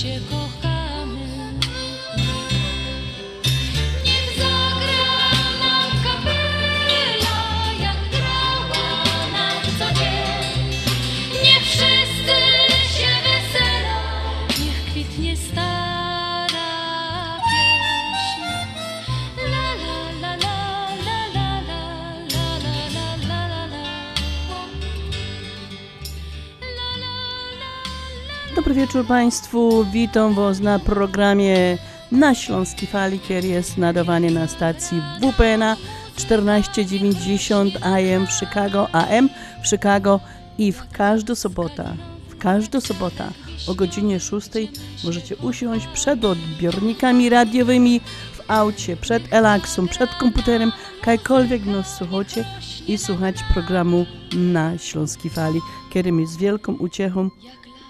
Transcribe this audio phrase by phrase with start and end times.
[0.00, 0.39] chegou.
[28.90, 31.78] Wieczór Państwu, witam Was na programie
[32.12, 35.76] na Śląskiej Fali, który jest nadawany na stacji WPNA
[36.16, 39.28] 1490 AM w Chicago, AM
[39.62, 40.20] w Chicago
[40.58, 41.96] i w każdą sobotę,
[42.28, 43.24] w każdą sobotę
[43.66, 44.48] o godzinie 6
[45.04, 48.00] możecie usiąść przed odbiornikami radiowymi
[48.32, 50.72] w aucie, przed Elaxą, przed komputerem,
[51.06, 52.44] jakkolwiek nas słuchacie
[52.88, 57.30] i słuchać programu na Śląskiej Fali, który mi z wielką uciechą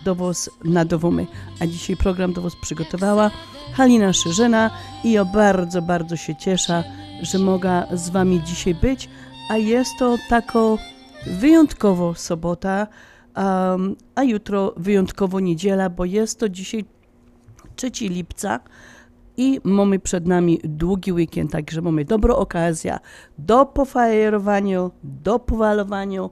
[0.04, 1.26] do Was nadawamy.
[1.60, 3.30] A dzisiaj program do Was przygotowała
[3.72, 4.70] Halina Szyżyna
[5.04, 6.84] i ja bardzo, bardzo się cieszę,
[7.22, 9.08] że mogę z Wami dzisiaj być,
[9.50, 10.78] a jest to tako
[11.26, 12.86] wyjątkowo sobota,
[13.36, 16.84] um, a jutro wyjątkowo niedziela, bo jest to dzisiaj
[17.76, 18.60] 3 lipca
[19.36, 22.98] i mamy przed nami długi weekend, także mamy dobrą okazję
[23.38, 26.28] do pofajerowania, do powalowania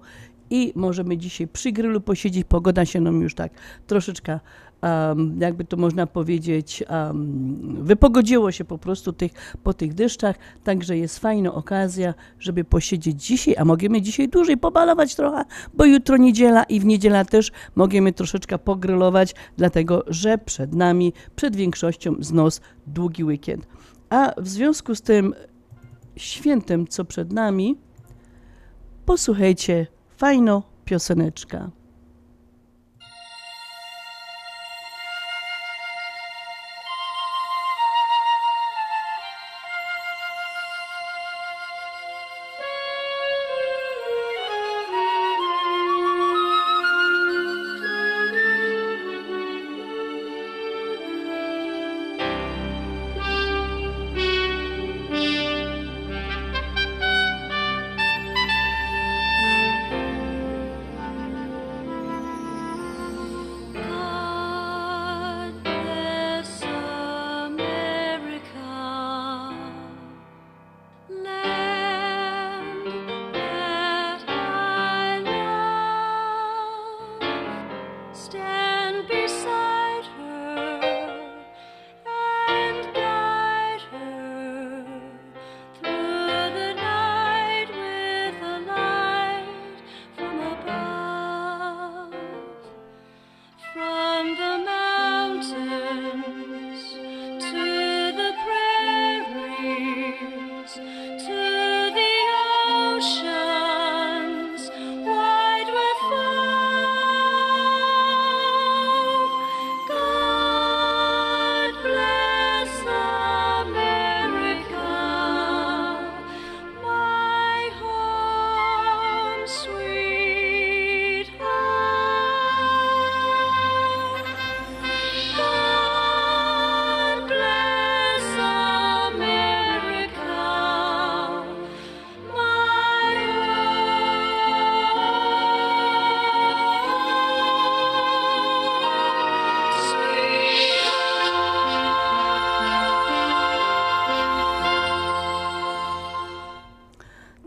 [0.50, 2.46] i możemy dzisiaj przy grillu posiedzieć.
[2.48, 3.52] Pogoda się nam już tak
[3.86, 4.40] troszeczkę,
[4.82, 10.96] um, jakby to można powiedzieć, um, wypogodziło się po prostu tych, po tych deszczach, także
[10.96, 15.44] jest fajna okazja, żeby posiedzieć dzisiaj, a możemy dzisiaj dłużej pobalować trochę,
[15.74, 21.56] bo jutro niedziela i w niedziela też możemy troszeczkę pogrylować, dlatego że przed nami, przed
[21.56, 23.66] większością z nas długi weekend.
[24.10, 25.34] A w związku z tym
[26.16, 27.76] świętem, co przed nami,
[29.04, 29.86] posłuchajcie
[30.18, 31.70] fajną pioseneczka.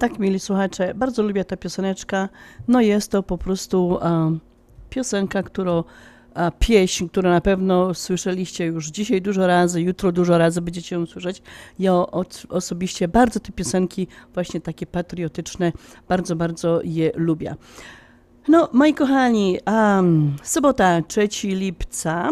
[0.01, 2.29] Tak, mieli słuchacze, bardzo lubię tę pioseneczka.
[2.67, 4.39] No jest to po prostu um,
[4.89, 5.83] piosenka, którą
[6.33, 11.05] a pieśń, którą na pewno słyszeliście już dzisiaj dużo razy, jutro dużo razy będziecie ją
[11.05, 11.41] słyszeć.
[11.79, 11.93] Ja
[12.49, 15.71] osobiście bardzo te piosenki, właśnie takie patriotyczne,
[16.09, 17.55] bardzo, bardzo je lubię.
[18.47, 22.29] No, moi kochani, um, sobota 3 lipca.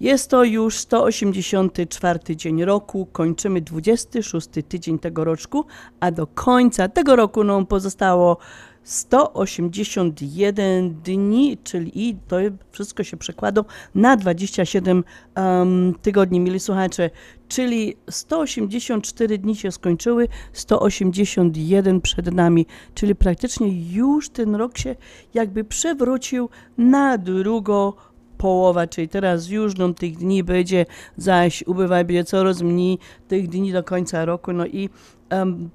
[0.00, 5.64] Jest to już 184 dzień roku, kończymy 26 tydzień tego roczku,
[6.00, 8.36] a do końca tego roku nam pozostało
[8.82, 12.36] 181 dni, czyli i to
[12.72, 13.64] wszystko się przekłada
[13.94, 15.04] na 27
[15.36, 17.10] um, tygodni, mieli słuchacze,
[17.48, 24.96] czyli 184 dni się skończyły, 181 przed nami, czyli praktycznie już ten rok się
[25.34, 27.92] jakby przewrócił na drugą
[28.38, 30.86] połowa, czyli teraz już nam tych dni będzie,
[31.16, 32.98] zaś ubywa będzie coraz mniej
[33.28, 34.88] tych dni do końca roku, no i
[35.32, 35.70] um,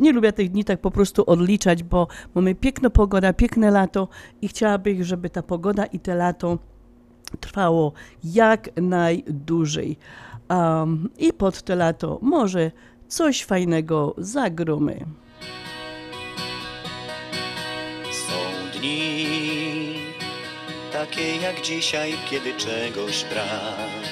[0.00, 4.08] nie lubię tych dni tak po prostu odliczać, bo mamy piękna pogoda, piękne lato
[4.42, 6.58] i chciałabym, żeby ta pogoda i te lato
[7.40, 7.92] trwało
[8.24, 9.98] jak najdłużej.
[10.50, 12.70] Um, I pod te lato może
[13.08, 15.06] coś fajnego zagromy.
[18.12, 19.11] Są dni
[21.06, 24.02] takie jak dzisiaj, kiedy czegoś brak.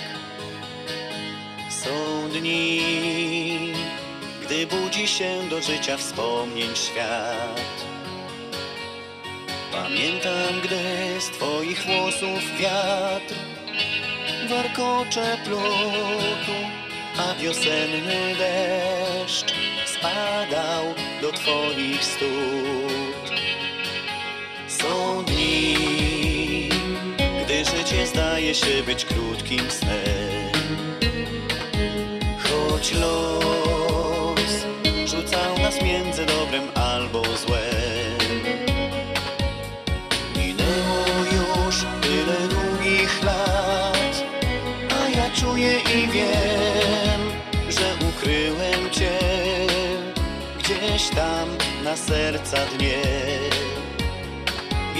[1.71, 3.73] Są dni
[4.43, 7.85] gdy budzi się do życia wspomnień świat.
[9.73, 13.35] Pamiętam, gdy z twoich włosów wiatr
[14.49, 16.59] warkocze plutu,
[17.19, 19.55] a wiosenny deszcz
[19.87, 20.85] spadał
[21.23, 23.01] do twoich stóp.
[24.69, 25.40] Są dni,
[28.15, 30.53] zdaje się być krótkim snem,
[32.39, 33.41] choć los
[35.71, 38.19] nas między dobrem albo złem.
[40.37, 44.25] Minęło już tyle długich lat,
[45.01, 47.21] a ja czuję i wiem,
[47.69, 49.19] że ukryłem Cię
[50.59, 51.49] gdzieś tam
[51.85, 53.03] na serca dnie.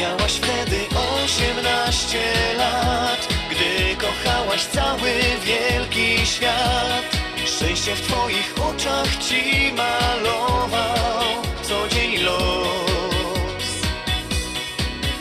[0.01, 0.77] Miałaś wtedy
[1.25, 2.23] osiemnaście
[2.59, 5.13] lat, gdy kochałaś cały
[5.45, 7.17] wielki świat.
[7.47, 13.67] Szczęście w twoich oczach ci malował co dzień los.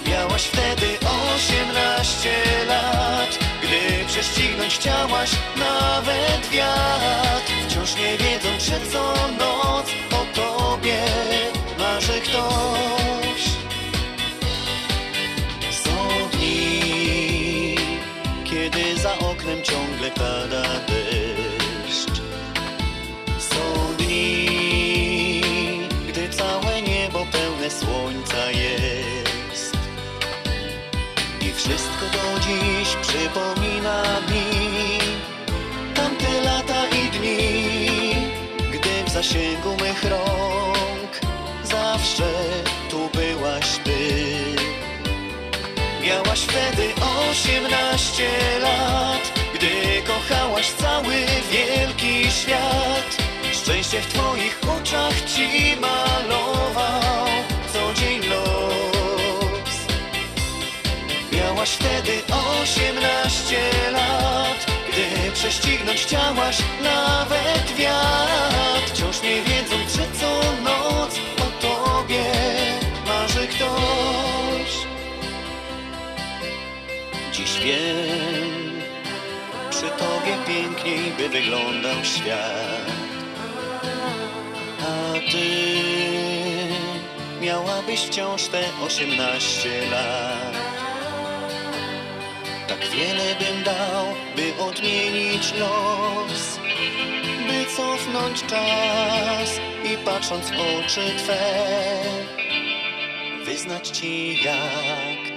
[0.08, 0.98] Miałaś wtedy
[1.36, 2.36] osiemnaście
[2.68, 7.52] lat, gdy prześcignąć chciałaś nawet wiatr.
[7.68, 11.02] Wciąż nie wiedząc, że co noc o tobie
[11.80, 12.99] marzy ktoś.
[19.50, 22.22] Oknem ciągle pada deszcz.
[27.70, 29.78] słońca jest.
[31.42, 35.00] I wszystko do dziś przypomina mi
[35.94, 38.16] Tamte lata i dni
[38.72, 41.12] Gdy w zasięgu mych rąk
[41.64, 42.30] Zawsze
[42.90, 44.00] tu byłaś ty.
[46.04, 46.94] Miałaś wtedy
[47.30, 48.30] osiemnaście
[48.62, 48.70] lat.
[48.82, 49.09] Gdy
[50.74, 51.16] cały
[51.52, 53.18] wielki świat.
[53.52, 57.20] Szczęście w twoich oczach ci malował
[61.60, 62.12] Miałaś wtedy
[62.62, 63.60] osiemnaście
[63.92, 64.66] lat.
[64.90, 68.94] Gdy prześcignąć chciałaś nawet wiatr.
[68.94, 72.24] Wciąż nie wiedząc, że co noc o tobie
[73.08, 74.72] marzy ktoś.
[77.34, 78.29] Dziś wiem,
[80.50, 82.92] piękniej by wyglądał świat.
[84.82, 85.48] A ty
[87.42, 90.60] miałabyś wciąż te osiemnaście lat.
[92.68, 96.60] Tak wiele bym dał, by odmienić los
[97.48, 99.60] By cofnąć czas
[99.94, 101.40] i patrząc w oczy Twe
[103.46, 105.29] Wyznać Ci jak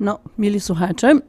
[0.00, 1.20] No, mieli słuchacze,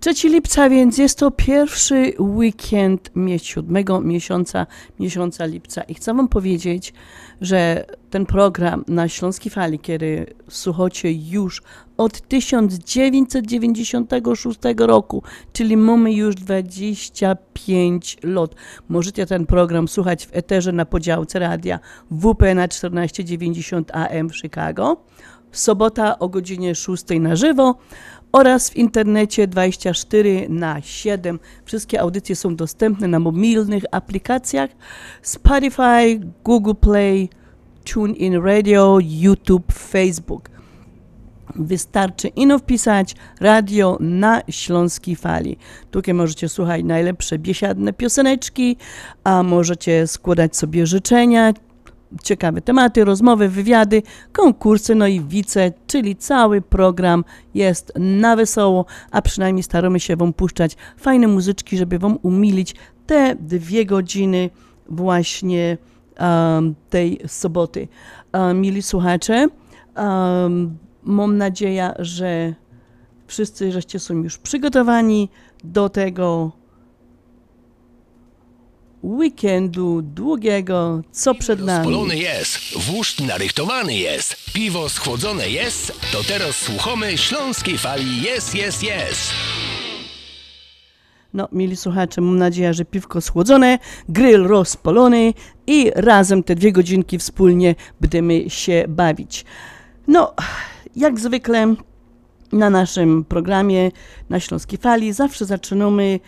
[0.00, 4.66] 3 lipca, więc jest to pierwszy weekend siódmego miesiąca,
[5.00, 5.82] miesiąca lipca.
[5.82, 6.92] I chcę Wam powiedzieć,
[7.40, 11.62] że ten program na Śląskiej Fali, który słuchacie już
[11.96, 15.22] od 1996 roku,
[15.52, 18.54] czyli mamy już 25 lat.
[18.88, 25.04] Możecie ten program słuchać w eterze na podziałce radia WP na 1490 AM w Chicago.
[25.52, 27.78] Sobota o godzinie 6 na żywo
[28.32, 31.38] oraz w internecie 24 na 7.
[31.64, 34.70] Wszystkie audycje są dostępne na mobilnych aplikacjach
[35.22, 37.28] Spotify, Google Play,
[37.84, 40.50] TuneIn Radio, YouTube, Facebook.
[41.56, 45.56] Wystarczy ino wpisać radio na Śląskiej Fali.
[45.90, 48.76] Tutaj możecie słuchać najlepsze biesiadne pioseneczki,
[49.24, 51.52] a możecie składać sobie życzenia,
[52.22, 54.02] ciekawe tematy, rozmowy, wywiady,
[54.32, 57.24] konkursy, no i wice, czyli cały program
[57.54, 62.74] jest na wesoło, a przynajmniej staramy się Wam puszczać fajne muzyczki, żeby Wam umilić
[63.06, 64.50] te dwie godziny
[64.88, 65.78] właśnie
[66.20, 67.88] um, tej soboty.
[68.32, 69.48] Um, mili słuchacze,
[69.96, 72.54] um, mam nadzieję, że
[73.26, 75.28] wszyscy żeście są już przygotowani
[75.64, 76.52] do tego
[79.02, 81.84] weekendu długiego, co przed nami.
[81.84, 88.82] Rozpolony jest, wóżd narychtowany jest, piwo schłodzone jest, to teraz słuchamy śląskiej fali jest, jest,
[88.82, 89.30] jest.
[91.34, 93.78] No, mieli słuchacze, mam nadzieję, że piwko schłodzone,
[94.08, 95.34] grill rozpolony
[95.66, 99.44] i razem te dwie godzinki wspólnie będziemy się bawić.
[100.06, 100.34] No,
[100.96, 101.74] jak zwykle
[102.52, 103.90] na naszym programie
[104.30, 106.20] na Śląskiej Fali zawsze zaczynamy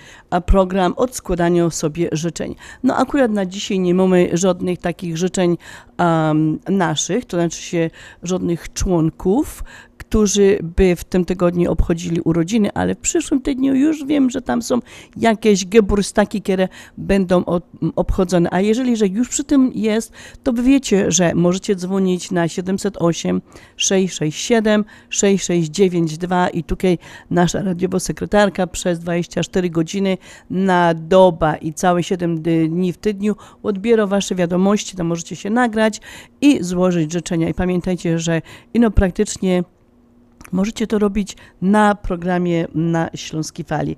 [0.47, 2.55] program od składania sobie życzeń.
[2.83, 5.57] No akurat na dzisiaj nie mamy żadnych takich życzeń
[5.99, 7.91] um, naszych, to znaczy się
[8.23, 9.65] żadnych członków,
[10.13, 14.63] którzy by w tym tygodniu obchodzili urodziny, ale w przyszłym tygodniu już wiem, że tam
[14.63, 14.79] są
[15.17, 17.45] jakieś geburstaki, które będą
[17.97, 18.49] obchodzone.
[18.53, 23.43] A jeżeli, że już przy tym jest, to wy wiecie, że możecie dzwonić na 708
[23.77, 26.99] 667 6692 i tutaj
[27.31, 30.19] nasza radiowa sekretarka przez 24 godziny
[30.51, 36.01] na doba i całe 7 dni w tygodniu odbiera wasze wiadomości, tam możecie się nagrać
[36.41, 37.49] i złożyć życzenia.
[37.49, 38.43] I pamiętajcie, że
[38.75, 39.65] ino praktycznie
[40.53, 43.97] Możecie to robić na programie na Śląskiej Fali.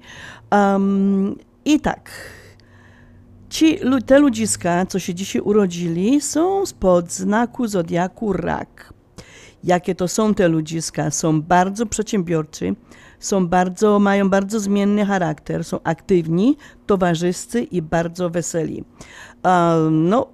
[0.50, 2.10] Um, I tak,
[3.54, 8.92] ci, te ludziska, co się dzisiaj urodzili, są spod znaku zodiaku rak.
[9.64, 11.10] Jakie to są te ludziska?
[11.10, 12.74] Są bardzo przedsiębiorczy,
[13.18, 16.56] są bardzo, mają bardzo zmienny charakter, są aktywni,
[16.86, 18.84] towarzyscy i bardzo weseli.
[19.44, 20.26] Um, no,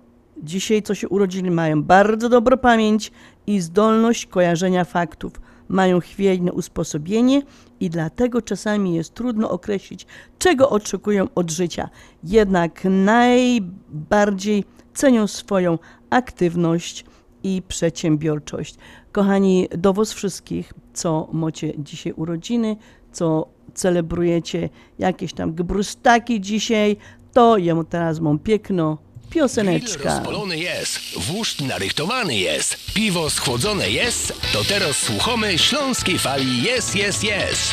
[0.42, 3.12] dzisiaj, co się urodzili, mają bardzo dobrą pamięć
[3.46, 5.32] i zdolność kojarzenia faktów
[5.70, 7.42] mają chwiejne usposobienie
[7.80, 10.06] i dlatego czasami jest trudno określić,
[10.38, 11.88] czego oczekują od życia.
[12.24, 15.78] Jednak najbardziej cenią swoją
[16.10, 17.04] aktywność
[17.42, 18.76] i przedsiębiorczość.
[19.12, 22.76] Kochani, do Was wszystkich, co macie dzisiaj urodziny,
[23.12, 26.96] co celebrujecie jakieś tam gebrustaki dzisiaj,
[27.32, 28.98] to ja teraz mam piękno
[29.30, 29.98] pioseneczka.
[29.98, 36.96] Grill rozpolony jest, wóżd narychtowany jest, piwo schłodzone jest, to teraz słuchamy śląskiej fali jest,
[36.96, 37.72] jest, jest.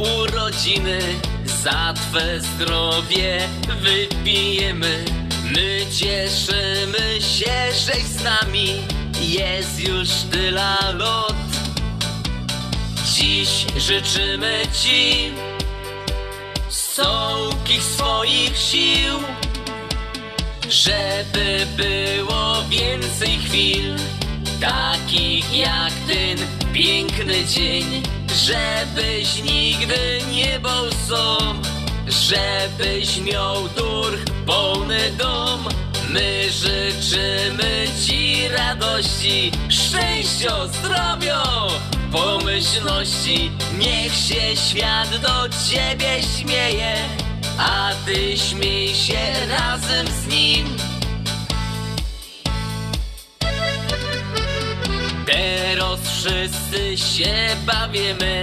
[0.00, 0.98] Urodziny,
[1.62, 3.48] za twe zdrowie
[3.82, 5.04] wypijemy.
[5.44, 8.82] My cieszymy się, żeś z nami,
[9.20, 11.34] jest już tyle lot.
[13.14, 15.32] Dziś życzymy ci
[16.68, 19.14] sołkich swoich sił,
[20.68, 23.96] żeby było więcej chwil,
[24.60, 26.38] takich jak ten
[26.72, 31.62] piękny dzień, żebyś nigdy nie był sam,
[32.08, 35.68] żebyś miał durch pełny dom.
[36.10, 41.42] My życzymy Ci radości, szczęścia, zdrowia,
[42.12, 43.50] pomyślności.
[43.78, 46.94] Niech się świat do Ciebie śmieje,
[47.58, 50.89] a Ty śmiej się razem z nim.
[55.30, 58.42] Teraz wszyscy się bawimy,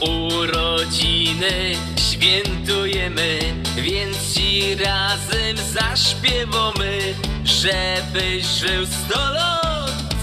[0.00, 1.76] urodziny
[2.10, 3.38] świętujemy,
[3.76, 10.14] więc ci razem zaśpiewamy, żebyś żył sto lat.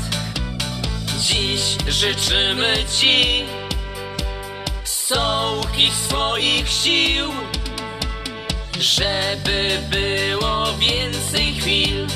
[1.19, 3.45] Dziś życzymy ci
[4.83, 7.31] sołkich swoich sił,
[8.79, 12.07] żeby było więcej chwil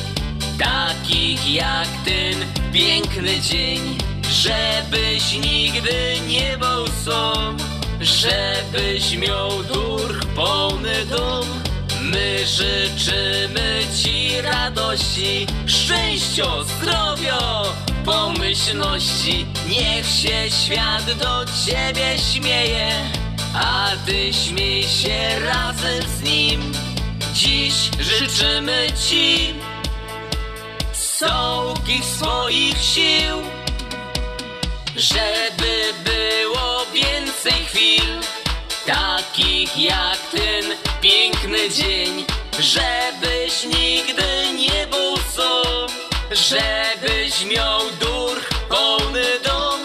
[0.61, 2.35] takich jak ten
[2.73, 3.97] piękny dzień,
[4.29, 7.57] żebyś nigdy nie był sam,
[8.01, 11.45] żebyś miał durch pełny dom.
[12.01, 17.63] My życzymy Ci radości, szczęścia, zdrowia,
[18.05, 19.45] pomyślności.
[19.69, 22.91] Niech się świat do Ciebie śmieje,
[23.53, 26.71] a Ty śmiej się razem z nim.
[27.33, 29.53] Dziś życzymy Ci
[31.21, 33.37] sołkich swoich sił,
[34.95, 38.19] żeby było więcej chwil,
[38.85, 40.63] takich jak ten
[41.01, 42.25] piękny dzień,
[42.59, 45.87] żebyś nigdy nie był sam,
[46.31, 49.79] żebyś miał dur pełny dom.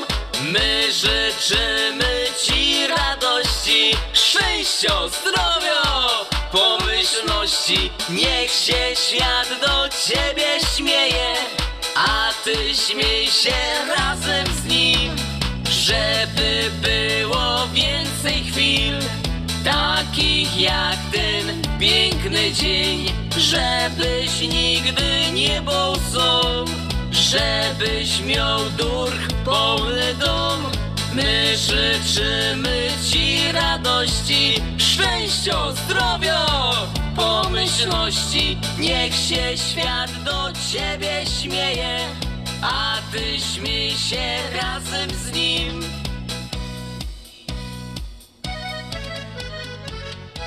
[0.52, 7.90] My życzymy Ci radości, szczęścia, zdrowia, pomyślności.
[8.10, 11.34] Niech się świat do Ciebie śmieje,
[11.96, 13.54] a Ty śmiej się
[13.98, 15.16] razem z nim,
[15.70, 18.94] żeby było więcej chwil,
[19.64, 26.66] takich jak ten piękny dzień, żebyś nigdy nie był sam,
[27.10, 30.75] żebyś miał durch pełny dom.
[31.16, 36.46] My życzymy Ci radości, szczęścia, zdrowia,
[37.16, 38.58] pomyślności.
[38.80, 41.98] Niech się świat do Ciebie śmieje,
[42.62, 45.80] a Ty śmiej się razem z nim.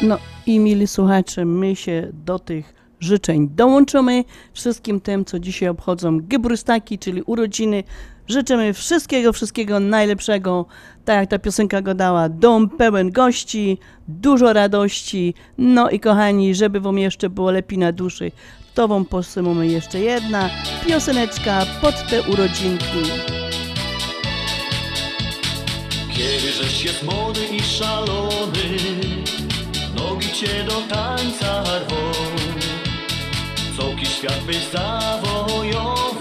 [0.02, 4.24] No i mili słuchacze, my się do tych życzeń dołączymy.
[4.54, 7.84] Wszystkim tym, co dzisiaj obchodzą Gebrustaki, czyli urodziny.
[8.30, 10.65] Życzymy wszystkiego, wszystkiego najlepszego.
[11.06, 15.34] Tak jak ta piosenka go dała, dom pełen gości, dużo radości.
[15.58, 18.32] No i kochani, żeby wam jeszcze było lepiej na duszy,
[18.74, 20.50] to wam posymujemy jeszcze jedna
[20.88, 23.04] pioseneczka pod te urodzinki.
[26.13, 28.78] Kiedy żeś jest młody i szalony,
[29.96, 32.12] nogi cię do tańca rwą.
[33.78, 36.19] Całki świat byś zawojował,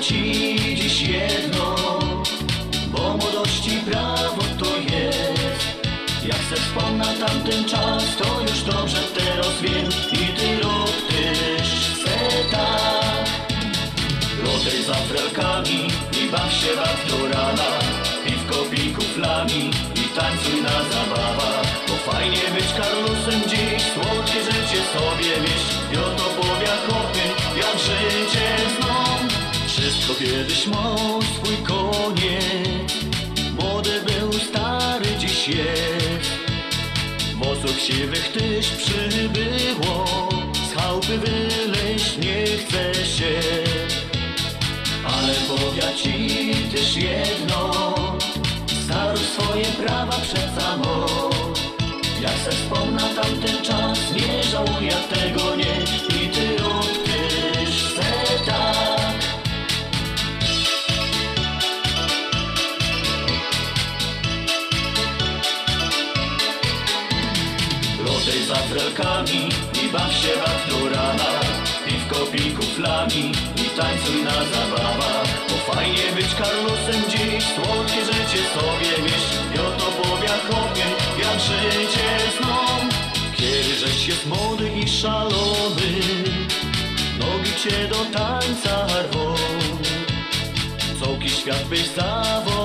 [0.00, 1.74] ci dziś jedno,
[2.86, 5.66] bo młodości prawo to jest.
[6.26, 11.68] Jak se wspomnę tamten czas, to już dobrze teraz wiem i ty rób też
[12.04, 12.18] se
[12.50, 13.26] tak.
[14.44, 15.88] Lotej za frelkami
[16.22, 17.70] i baw się baw do rana
[18.24, 25.40] Piwko pij kuflami i tańcuj na zabawach Bo fajnie być Karlusem dziś, słodkie życie sobie
[25.40, 26.72] wieść I oto powie
[30.18, 32.92] kiedyś miał swój koniec.
[33.60, 36.30] Młody był, stary dziś jest.
[37.34, 40.04] Włosów siwych tyś przybyło.
[40.70, 43.40] Z chałupy wyleźć nie chce się.
[45.04, 47.94] Ale powiem ci też jedno.
[48.84, 51.06] Staruj swoje prawa przed samo
[52.22, 54.92] Jak se wspomnę tamten czas Nie żałuję
[68.76, 70.60] I baw się baw
[71.86, 75.28] Piwko pij kuflami i tańcuj na zabawach.
[75.48, 80.86] Bo fajnie być Karlosem dziś, słodkie życie sobie wieść I oto powie chłopie,
[81.22, 82.08] jak życie
[82.38, 82.88] zną
[83.36, 85.92] Kiedy żeś jest młody i szalony
[87.18, 89.34] Nogi cię do tańca rwą.
[91.00, 92.55] Całki świat byś zawojował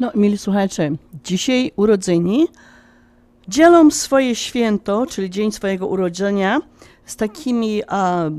[0.00, 0.90] No, mili słuchacze,
[1.24, 2.48] dzisiaj urodzeni
[3.48, 6.60] dzielą swoje święto, czyli dzień swojego urodzenia,
[7.04, 8.30] z takimi a,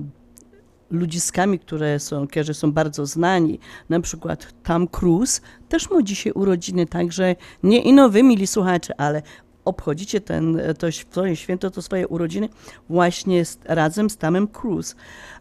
[0.92, 3.60] ludziskami, które są, którzy są bardzo znani.
[3.90, 9.22] Na przykład Tom Cruise też ma dzisiaj urodziny, także nie i nowy, mili słuchacze, ale
[9.66, 12.50] obchodzicie ten, to swoje święto, to swoje urodziny
[12.90, 14.96] właśnie z, razem z Tomem Cruise.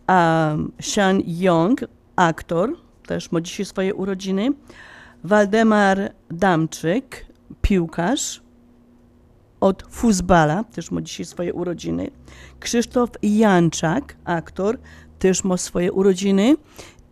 [0.07, 1.81] A Sean Young,
[2.17, 2.77] aktor,
[3.07, 4.51] też ma dzisiaj swoje urodziny.
[5.25, 7.27] Waldemar Damczyk,
[7.63, 8.43] piłkarz
[9.61, 12.11] od Fuzbala, też ma dzisiaj swoje urodziny.
[12.61, 14.79] Krzysztof Janczak, aktor,
[15.19, 16.57] też ma swoje urodziny.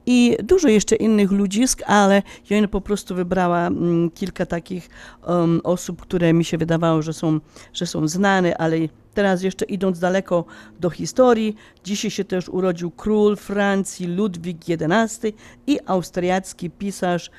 [0.09, 4.89] i dużo jeszcze innych ludzisk, ale ja po prostu wybrała mm, kilka takich
[5.27, 7.41] um, osób, które mi się wydawało, że są,
[7.73, 8.77] że są znane, ale
[9.15, 10.45] teraz jeszcze idąc daleko
[10.81, 15.35] do historii, dzisiaj się też urodził król Francji Ludwik XI
[15.67, 17.31] i austriacki pisarz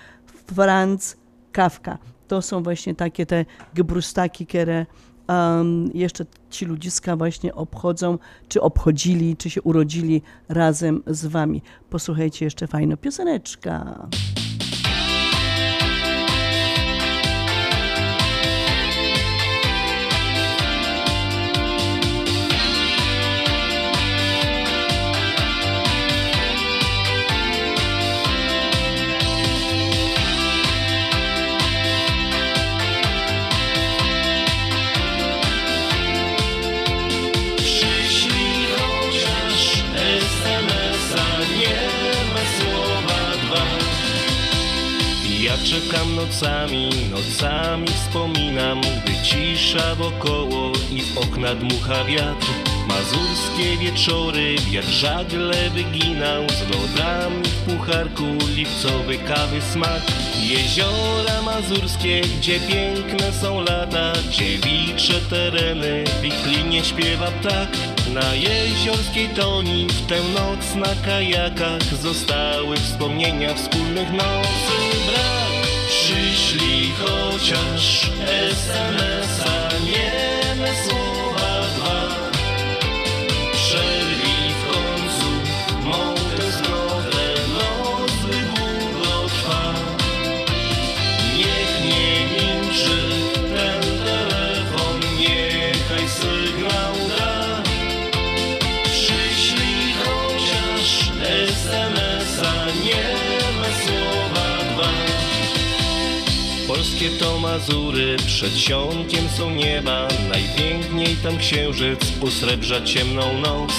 [0.55, 1.17] Franz
[1.51, 1.97] Kafka.
[2.27, 4.86] To są właśnie takie te gebrustaki, które
[5.27, 11.62] um, jeszcze ci ludziska właśnie obchodzą, czy obchodzili, czy się urodzili razem z wami.
[11.89, 14.07] Posłuchajcie jeszcze fajna pioseneczka.
[46.17, 52.47] Nocami, nocami wspominam, gdy cisza wokoło i w okna dmucha wiatr.
[52.88, 58.23] Mazurskie wieczory, wiatr żagle wyginał z lodami w pucharku,
[58.56, 60.01] lipcowy kawy smak.
[60.41, 66.45] Jeziora mazurskie, gdzie piękne są lata, dziewicze tereny, w ich
[66.84, 67.69] śpiewa ptak.
[68.13, 74.77] Na jeziorskiej toni w tę noc na kajakach zostały wspomnienia wspólnych nocy
[75.08, 75.37] brak.
[76.47, 80.37] Przyślij chociaż SMS-a, nieme
[107.08, 113.72] To Mazury, przedsionkiem są nieba, najpiękniej tam księżyc usrebrza ciemną noc.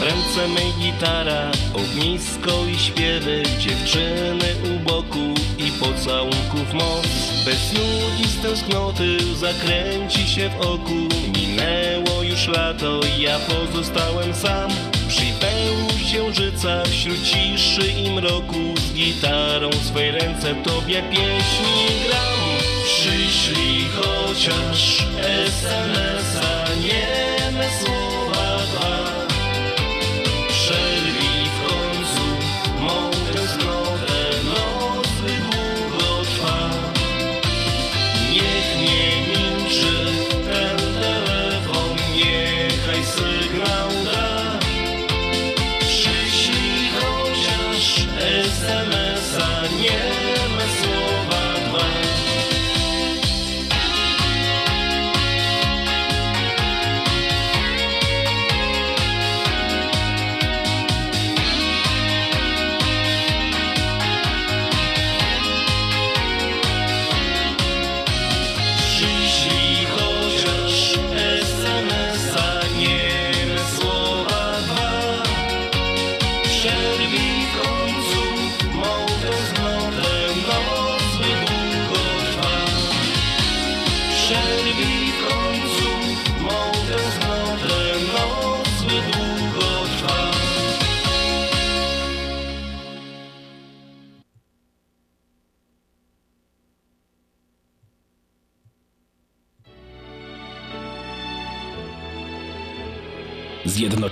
[0.00, 7.06] Ręce mej gitara, ognisko i śpiewy, dziewczyny u boku i pocałunków moc.
[7.44, 14.70] Bez nudzi z tęsknoty zakręci się w oku, minęło już lato, ja pozostałem sam.
[15.08, 22.45] Przy pełni księżyca wśród ciszy i mroku z gitarą swej ręce tobie pieśni gram.
[22.86, 28.05] Przyślij chociaż SMS-a, nieme słowa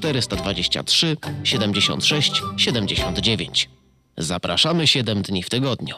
[0.00, 3.68] 423 76 79.
[4.16, 5.96] Zapraszamy 7 dni w tygodniu.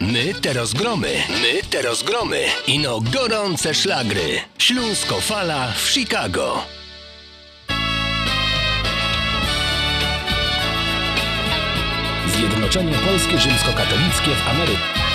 [0.00, 2.44] My teraz gromy, my teraz gromy.
[2.66, 4.40] Ino gorące szlagry.
[4.58, 6.62] Śląsko fala w Chicago.
[12.36, 15.05] Zjednoczenie Polskie Rzymskokatolickie w Ameryce.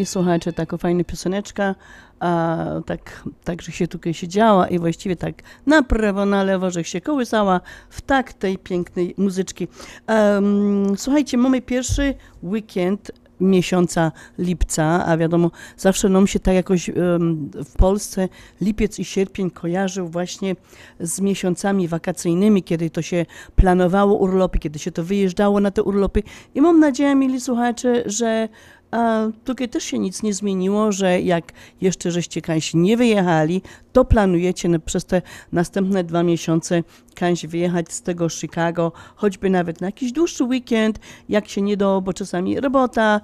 [0.00, 1.74] Mieli słuchacze, taka fajna pioseneczka,
[2.20, 5.34] a tak, tak, że się tutaj siedziała i właściwie tak
[5.66, 7.60] na prawo, na lewo, że się kołysała
[7.90, 9.68] w tak tej pięknej muzyczki.
[10.08, 17.50] Um, słuchajcie, mamy pierwszy weekend miesiąca lipca, a wiadomo, zawsze nam się tak jakoś um,
[17.64, 18.28] w Polsce
[18.60, 20.56] lipiec i sierpień kojarzył właśnie
[21.00, 26.22] z miesiącami wakacyjnymi, kiedy to się planowało urlopy, kiedy się to wyjeżdżało na te urlopy
[26.54, 28.48] i mam nadzieję, mieli słuchacze, że
[28.90, 34.04] a tutaj też się nic nie zmieniło, że jak jeszcze żeście kaś nie wyjechali, to
[34.04, 35.22] planujecie przez te
[35.52, 36.82] następne dwa miesiące
[37.14, 40.98] kaś wyjechać z tego Chicago, choćby nawet na jakiś dłuższy weekend,
[41.28, 43.20] jak się nie do, bo czasami robota,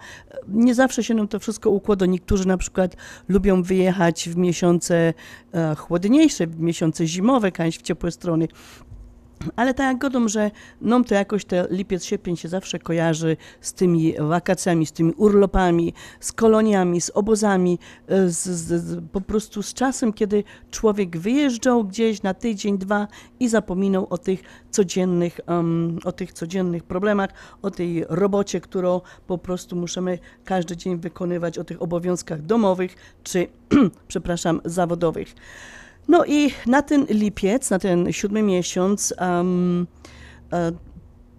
[0.49, 2.07] nie zawsze się nam to wszystko układa.
[2.07, 2.97] Niektórzy na przykład
[3.29, 5.15] lubią wyjechać w miesiące
[5.55, 8.49] e, chłodniejsze, w miesiące zimowe, kaś w ciepłe strony.
[9.57, 13.73] Ale tak jak godą, że nam to jakoś te lipiec, sierpień się zawsze kojarzy z
[13.73, 19.75] tymi wakacjami, z tymi urlopami, z koloniami, z obozami, z, z, z, po prostu z
[19.75, 23.09] czasem, kiedy człowiek wyjeżdżał gdzieś na tydzień, dwa
[23.41, 27.31] i zapominał o tych codziennych, um, o tych codziennych problemach,
[27.63, 32.95] o tej robocie, którą po prostu musimy każdy dzień wykonywać, o tych obowiązkach domowych
[33.25, 33.47] czy,
[34.09, 35.35] przepraszam, zawodowych.
[36.09, 39.87] No i na ten lipiec, na ten siódmy miesiąc um,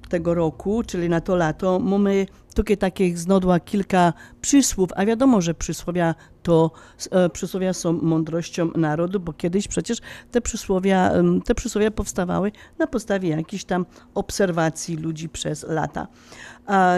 [0.09, 2.25] tego roku, czyli na to lato, mamy
[2.55, 6.71] tutaj takich znodła kilka przysłów, a wiadomo, że przysłowia to
[7.11, 9.97] e, przysłowia są mądrością narodu, bo kiedyś przecież
[10.31, 11.11] te przysłowia,
[11.45, 16.07] te przysłowia powstawały na podstawie jakichś tam obserwacji ludzi przez lata.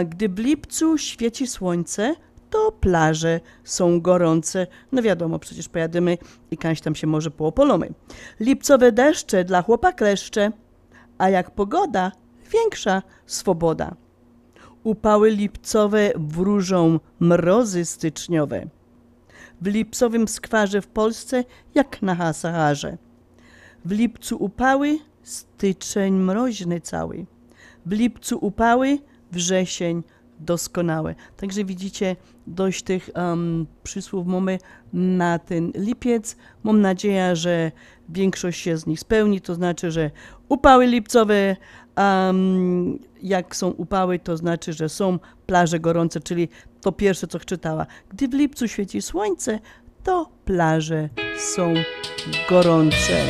[0.08, 2.14] Gdy w lipcu świeci słońce,
[2.50, 4.66] to plaże są gorące.
[4.92, 6.18] No wiadomo, przecież pojadymy
[6.50, 7.92] i kaś tam się może poopolomy.
[8.40, 10.52] Lipcowe deszcze dla chłopak leszcze,
[11.18, 12.12] a jak pogoda,
[12.52, 13.94] większa swoboda.
[14.82, 18.66] Upały lipcowe wróżą mrozy styczniowe.
[19.60, 22.98] W lipcowym skwarze w Polsce jak na Saharze.
[23.84, 27.26] W lipcu upały, styczeń mroźny cały.
[27.86, 28.98] W lipcu upały,
[29.32, 30.02] wrzesień
[30.40, 31.14] doskonałe.
[31.36, 34.58] Także widzicie, dość tych um, przysłów mamy
[34.92, 36.36] na ten lipiec.
[36.62, 37.72] Mam nadzieję, że
[38.08, 40.10] większość się z nich spełni, to znaczy, że
[40.48, 41.56] upały lipcowe,
[41.96, 46.48] um, jak są upały, to znaczy, że są plaże gorące, czyli
[46.80, 47.86] to pierwsze, co czytała.
[48.08, 49.58] Gdy w lipcu świeci słońce,
[50.04, 51.74] to plaże są
[52.50, 53.26] gorące.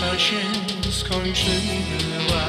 [0.00, 0.36] Nasza się
[0.90, 2.46] skończyła.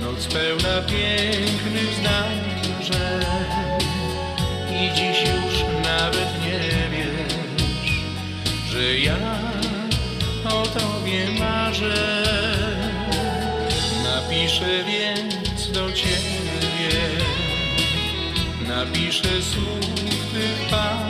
[0.00, 3.24] Noc pełna pięknych zdarzeń
[4.70, 7.92] I dziś już nawet nie wiesz
[8.70, 9.38] Że ja
[10.44, 12.24] o tobie marzę.
[14.04, 16.90] Napiszę więc do ciebie
[18.68, 19.90] Napiszę słów
[20.32, 21.03] tych parę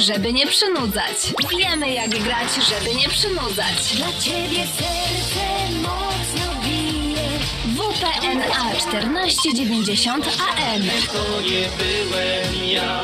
[0.00, 1.16] żeby nie przynudzać.
[1.58, 3.94] Wiemy jak grać, żeby nie przynudzać.
[3.96, 7.28] Dla ciebie serce mocno bije
[7.66, 10.82] WPNA 1490 AM.
[11.12, 13.00] To nie byłem ja.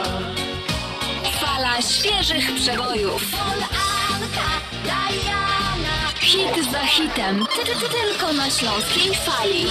[1.40, 3.22] Fala świeżych przebojów.
[6.20, 7.46] Hit za hitem.
[7.56, 9.66] Ty, ty, ty, tylko na śląskiej fali.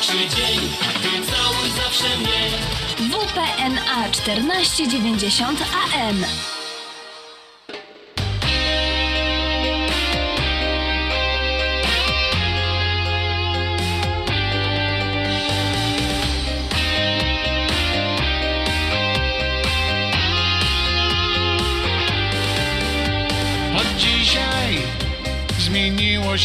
[0.00, 0.60] Czy dzień,
[1.02, 2.50] ty całuj zawsze mnie.
[3.10, 6.24] WPNA 1490 AM.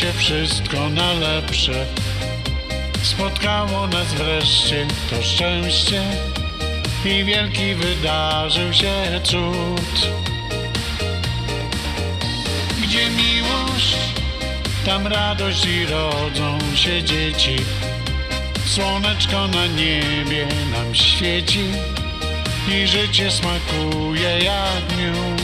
[0.05, 1.85] Wszystko na lepsze.
[3.03, 6.01] Spotkało nas wreszcie to szczęście
[7.05, 10.11] i wielki wydarzył się cud.
[12.83, 13.97] Gdzie miłość,
[14.85, 17.55] tam radość i rodzą się dzieci.
[18.65, 21.65] Słoneczko na niebie nam świeci
[22.71, 25.38] i życie smakuje jak miód.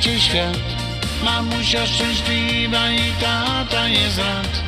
[0.00, 0.58] Cię świat.
[1.24, 4.62] Mamusia szczęśliwa i tata jest rad.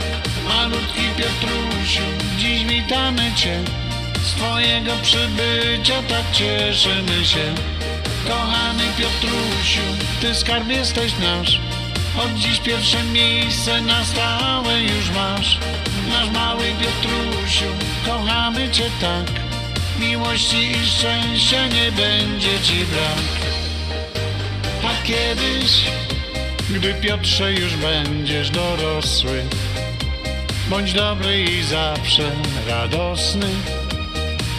[0.48, 2.02] Malutki Piotrusiu,
[2.38, 3.60] dziś witamy cię.
[4.22, 7.54] Z twojego przybycia tak cieszymy się.
[8.28, 9.80] Kochany Piotrusiu,
[10.20, 11.60] ty skarb jesteś nasz.
[12.18, 15.58] Od dziś pierwsze miejsce na stałe już masz.
[16.08, 17.66] Nasz mały Piotrusiu,
[18.06, 19.26] kochamy cię tak.
[20.00, 23.50] Miłości i szczęścia nie będzie ci brak.
[25.04, 25.84] Kiedyś,
[26.70, 29.42] gdy Piotrze już będziesz dorosły,
[30.68, 32.30] bądź dobry i zawsze
[32.68, 33.46] radosny.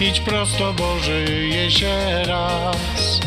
[0.02, 3.20] Idź prosto, bo żyje się raz.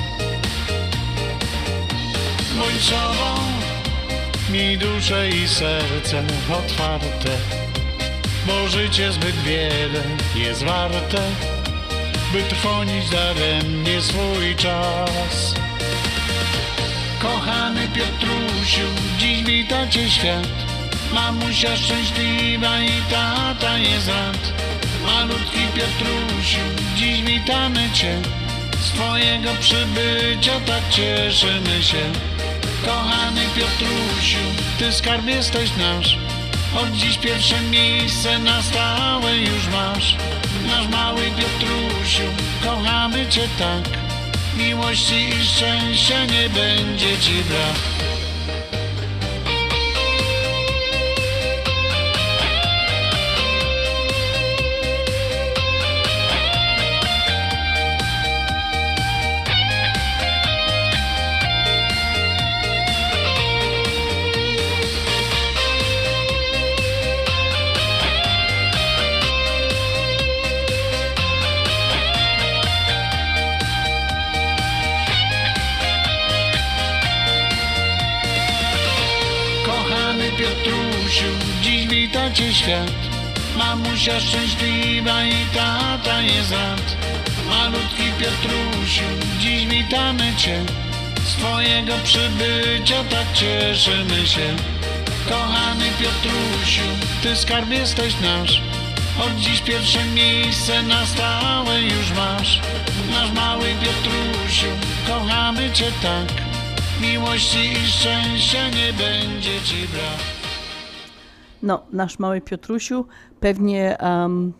[2.58, 3.40] Bądź sobą,
[4.50, 7.30] miej duszę i serce otwarte,
[8.46, 10.02] bo życie zbyt wiele
[10.36, 11.22] jest warte
[12.34, 15.54] by trwonić daremnie swój czas.
[17.24, 18.86] Kochany Piotrusiu,
[19.18, 20.48] dziś wita cię świat.
[21.14, 24.52] Mamusia szczęśliwa i tata jest rad.
[25.06, 26.64] Malutki Piotrusiu,
[26.96, 28.22] dziś witamy cię.
[28.80, 32.12] Z twojego przybycia tak cieszymy się.
[32.86, 34.44] Kochany Piotrusiu,
[34.78, 36.18] ty skarb jesteś nasz.
[36.76, 40.16] Od dziś pierwsze miejsce na stałe już masz.
[40.66, 42.24] Nasz mały Piotrusiu,
[42.64, 44.03] kochamy cię tak.
[44.56, 47.93] Miłości i szczęścia nie będzie ci brak.
[82.64, 82.90] Świat.
[83.56, 86.96] Mamusia szczęśliwa i tata jest rad.
[87.48, 89.04] Malutki Piotrusiu,
[89.40, 90.64] dziś witamy cię.
[91.24, 94.56] Z twojego przybycia tak cieszymy się.
[95.28, 96.88] Kochany Piotrusiu,
[97.22, 98.62] ty skarb jesteś nasz.
[99.26, 102.60] Od dziś pierwsze miejsce na stałe już masz.
[103.10, 104.70] Nasz mały Piotrusiu,
[105.06, 106.42] kochamy cię tak.
[107.00, 110.33] Miłości i szczęścia nie będzie ci brak.
[111.64, 113.04] No, nasz mały Piotrusiu,
[113.40, 114.52] pewnie um,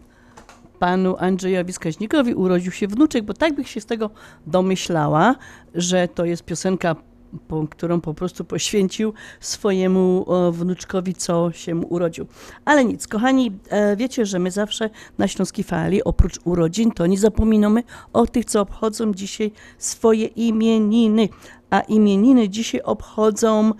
[0.79, 4.11] panu Andrzejowi Skaźnikowi urodził się wnuczek, bo tak bych się z tego
[4.47, 5.35] domyślała,
[5.75, 6.97] że to jest piosenka,
[7.49, 12.27] po, którą po prostu poświęcił swojemu o, wnuczkowi, co się mu urodził.
[12.65, 17.19] Ale nic, kochani, e, wiecie, że my zawsze na Śląskiej Fali, oprócz urodzin, to nie
[17.19, 17.83] zapominamy
[18.13, 21.29] o tych, co obchodzą dzisiaj swoje imieniny.
[21.71, 23.73] A imieniny dzisiaj obchodzą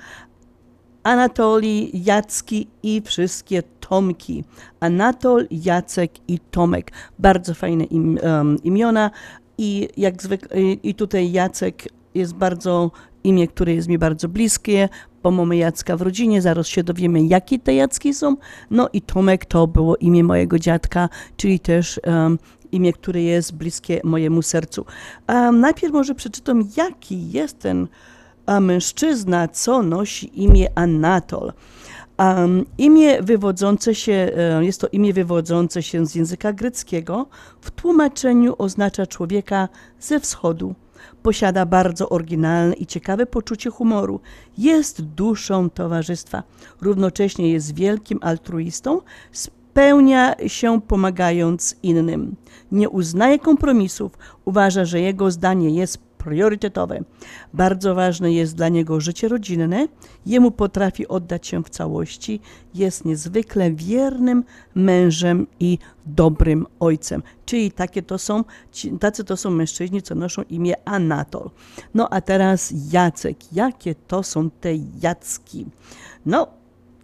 [1.05, 4.45] Anatolii, Jacki i wszystkie Tomki.
[4.81, 6.93] Anatol, Jacek i Tomek.
[7.19, 9.11] Bardzo fajne im, um, imiona
[9.59, 12.91] i jak zwykle, i tutaj Jacek jest bardzo
[13.25, 14.89] imię, które jest mi bardzo bliskie,
[15.23, 18.37] bo mamy Jacka w rodzinie, zaraz się dowiemy, jakie te Jacki są.
[18.71, 22.39] No i Tomek to było imię mojego dziadka, czyli też um,
[22.73, 24.85] imię, które jest bliskie mojemu sercu.
[25.29, 27.89] Um, najpierw może przeczytam, jaki jest ten
[28.47, 31.53] a mężczyzna, co nosi imię Anatol.
[32.19, 37.27] Um, imię wywodzące się, e, jest to imię wywodzące się z języka greckiego.
[37.61, 39.69] W tłumaczeniu oznacza człowieka
[40.01, 40.75] ze wschodu.
[41.23, 44.21] Posiada bardzo oryginalne i ciekawe poczucie humoru.
[44.59, 46.43] Jest duszą towarzystwa.
[46.81, 49.01] Równocześnie jest wielkim altruistą.
[49.33, 52.37] Spełnia się pomagając innym.
[52.73, 54.19] Nie uznaje kompromisów.
[54.45, 57.01] Uważa, że jego zdanie jest priorytetowe.
[57.55, 59.89] Bardzo ważne jest dla niego życie rodzinne.
[60.27, 62.41] Jemu potrafi oddać się w całości.
[62.75, 64.45] Jest niezwykle wiernym
[64.75, 67.23] mężem i dobrym ojcem.
[67.47, 68.45] Czyli takie to są,
[69.01, 71.51] tacy to są mężczyźni, co noszą imię Anatol.
[71.95, 73.53] No a teraz Jacek.
[73.53, 74.71] Jakie to są te
[75.03, 75.67] Jacki?
[76.27, 76.47] No,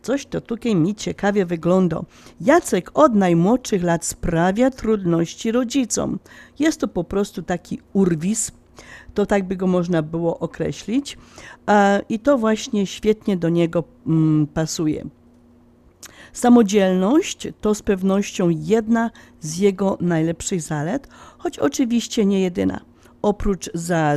[0.02, 2.00] Coś to tutaj mi ciekawie wygląda.
[2.40, 6.18] Jacek od najmłodszych lat sprawia trudności rodzicom.
[6.58, 8.52] Jest to po prostu taki urwis,
[9.14, 11.18] to tak by go można było określić.
[11.68, 15.04] E, I to właśnie świetnie do niego mm, pasuje.
[16.32, 21.08] Samodzielność to z pewnością jedna z jego najlepszych zalet,
[21.38, 22.80] choć oczywiście nie jedyna.
[23.22, 24.14] Oprócz za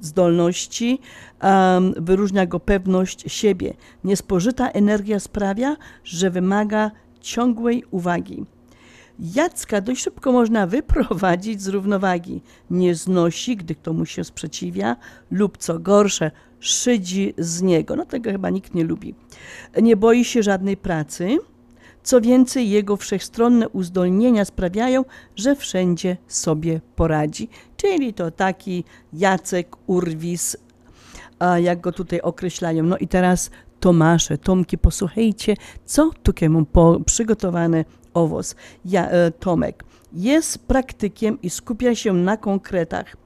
[0.00, 0.98] zdolności
[1.42, 3.74] um, wyróżnia go pewność siebie.
[4.04, 6.90] Niespożyta energia sprawia, że wymaga
[7.20, 8.44] ciągłej uwagi.
[9.18, 12.42] Jacka dość szybko można wyprowadzić z równowagi.
[12.70, 14.96] Nie znosi, gdy kto mu się sprzeciwia,
[15.30, 17.96] lub co gorsze, szydzi z niego.
[17.96, 19.14] No tego chyba nikt nie lubi.
[19.82, 21.38] Nie boi się żadnej pracy.
[22.02, 25.04] Co więcej, jego wszechstronne uzdolnienia sprawiają,
[25.36, 27.48] że wszędzie sobie poradzi.
[27.76, 30.56] Czyli to taki Jacek Urwis,
[31.62, 32.82] jak go tutaj określają.
[32.82, 33.50] No i teraz
[33.80, 35.54] Tomasze, Tomki, posłuchajcie,
[35.84, 36.10] co
[36.48, 37.84] mam po, przygotowane
[38.16, 38.56] owoc.
[38.84, 43.16] Ja, e, Tomek jest praktykiem i skupia się na konkretach,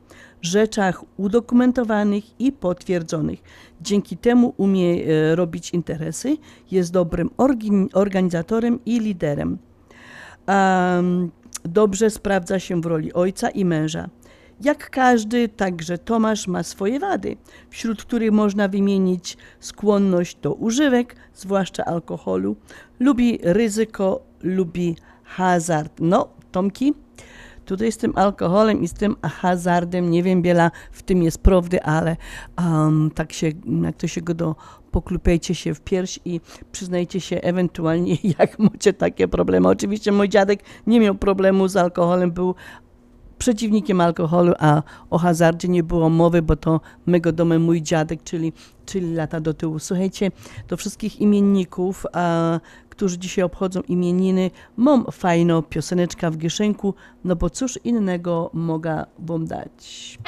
[0.42, 3.42] rzeczach udokumentowanych i potwierdzonych.
[3.80, 6.36] Dzięki temu umie e, robić interesy,
[6.70, 7.30] jest dobrym
[7.92, 9.58] organizatorem i liderem.
[11.64, 14.08] Dobrze sprawdza się w roli ojca i męża.
[14.60, 17.36] Jak każdy, także Tomasz ma swoje wady,
[17.70, 22.56] wśród których można wymienić skłonność do używek, zwłaszcza alkoholu,
[23.00, 25.92] lubi ryzyko, lubi hazard.
[26.00, 26.94] No, Tomki,
[27.64, 31.82] tutaj z tym alkoholem i z tym hazardem, nie wiem wiele w tym jest prawdy,
[31.82, 32.16] ale
[32.58, 34.56] um, tak się, jak to się go do
[34.90, 36.40] poklupejcie się w pierś i
[36.72, 39.68] przyznajcie się ewentualnie, jak macie takie problemy.
[39.68, 42.54] Oczywiście mój dziadek nie miał problemu z alkoholem, był
[43.38, 48.52] przeciwnikiem alkoholu, a o hazardzie nie było mowy, bo to mego domem mój dziadek, czyli,
[48.86, 49.78] czyli lata do tyłu.
[49.78, 50.30] Słuchajcie,
[50.68, 52.60] do wszystkich imienników, a,
[53.00, 56.94] którzy dzisiaj obchodzą imieniny, mam fajną pioseneczka w gieszenku,
[57.24, 60.18] no bo cóż innego mogę wam dać.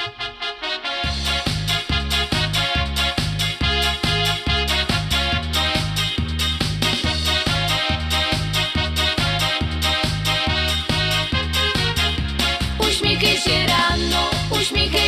[12.79, 14.29] Uśmiechaj się rano,
[14.61, 15.02] uśmiechaj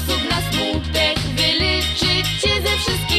[0.00, 3.09] sposób na smutek Wyleczyć cię ze wszystkiego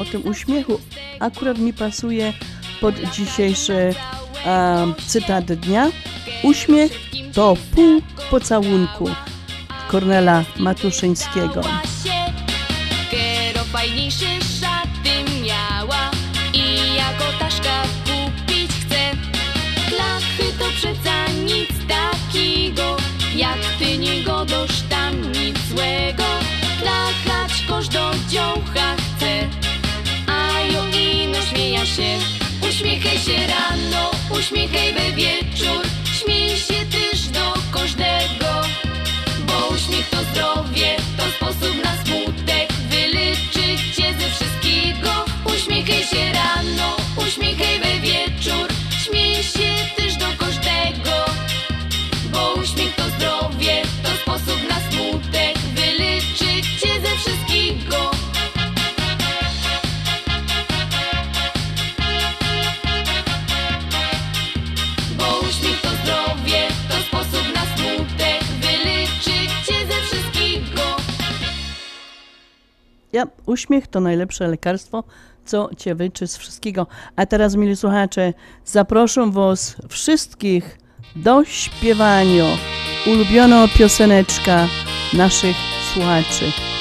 [0.00, 0.80] o tym uśmiechu
[1.20, 2.32] akurat mi pasuje
[2.80, 3.94] pod dzisiejszy
[5.06, 5.90] cytat dnia.
[6.42, 6.92] Uśmiech
[7.32, 9.08] to pół pocałunku
[9.88, 11.60] Kornela Matuszyńskiego.
[31.98, 32.18] się,
[32.68, 35.87] uśmiechaj się rano, uśmiechaj we wieczór.
[73.12, 75.04] Ja, uśmiech to najlepsze lekarstwo,
[75.44, 76.86] co cię wyczy z wszystkiego.
[77.16, 78.32] A teraz, mili słuchacze,
[78.64, 80.78] zaproszę was wszystkich
[81.16, 82.44] do śpiewania
[83.06, 84.66] ulubioną pioseneczka
[85.12, 85.56] naszych
[85.92, 86.77] słuchaczy.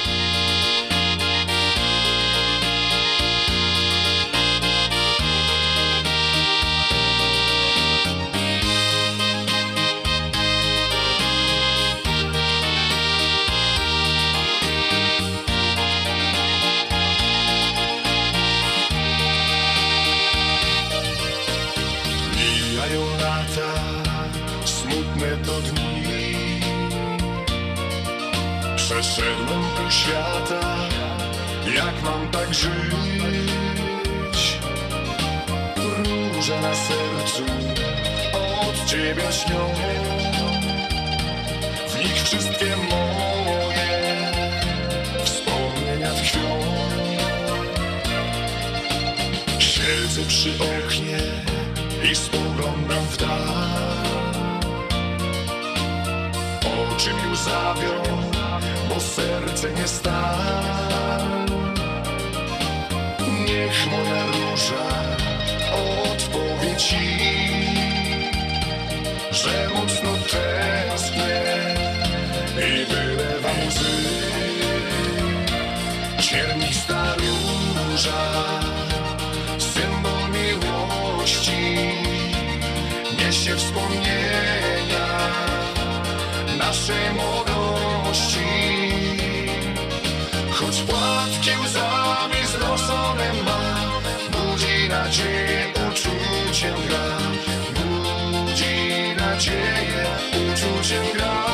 [100.58, 101.45] Uczuciem gra.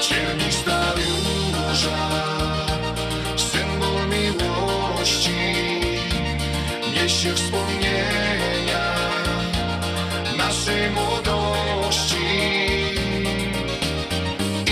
[0.00, 2.08] Ciernista róża,
[3.36, 5.40] symbol miłości
[6.94, 8.84] niesie wspomnienia
[10.36, 12.16] naszej młodości.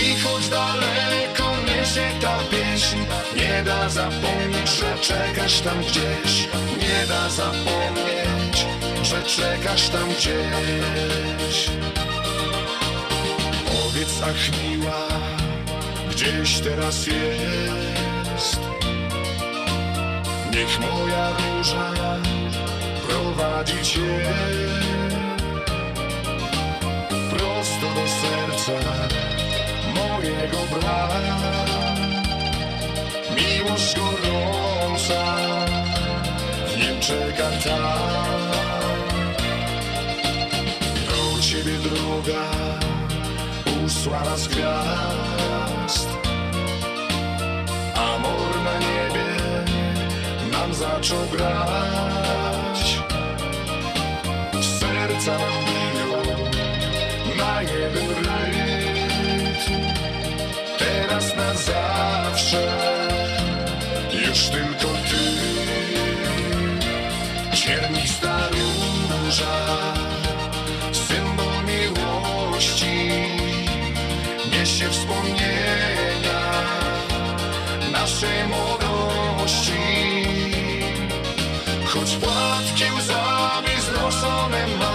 [0.05, 2.99] I choć daleko niesie ta pieśń,
[3.37, 4.39] nie da zapomnieć,
[4.79, 6.49] że czekasz tam gdzieś.
[6.79, 8.66] Nie da zapomnieć,
[9.03, 11.71] że czekasz tam gdzieś.
[13.66, 15.09] Powiedz, ach miła,
[16.11, 18.61] gdzieś teraz jest.
[20.53, 21.93] Niech moja róża
[23.09, 24.21] prowadzi cię
[27.31, 28.91] prosto do serca
[29.95, 31.80] mojego brata.
[33.41, 35.36] Miłość gorąca
[36.66, 37.99] w nim czeka ta.
[41.07, 42.45] Do ciebie droga
[43.86, 46.09] usłana z gwiazd.
[47.95, 49.28] Amor na niebie
[50.53, 52.99] nam zaczął grać.
[54.80, 56.36] Serca nam biją
[57.36, 58.59] na jeden rytm.
[69.31, 69.95] Róża,
[70.93, 73.11] symbol miłości,
[74.53, 76.41] niesie wspomnienia
[77.93, 79.72] naszej młodości.
[81.87, 84.95] Choć płatki łzami znoszone ma,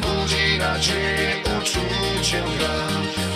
[0.00, 2.78] budzi nadzieję, uczuciem gra.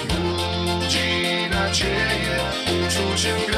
[0.08, 2.38] Budzi nadzieję,
[2.86, 3.49] uczuciem gra.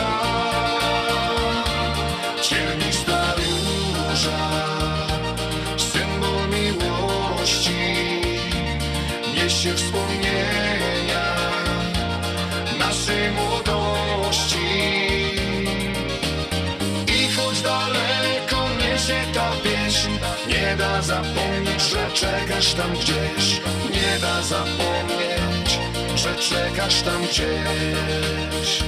[22.15, 23.61] Czekasz tam gdzieś.
[23.91, 25.79] Nie da zapomnieć,
[26.17, 28.83] że czekasz tam gdzieś.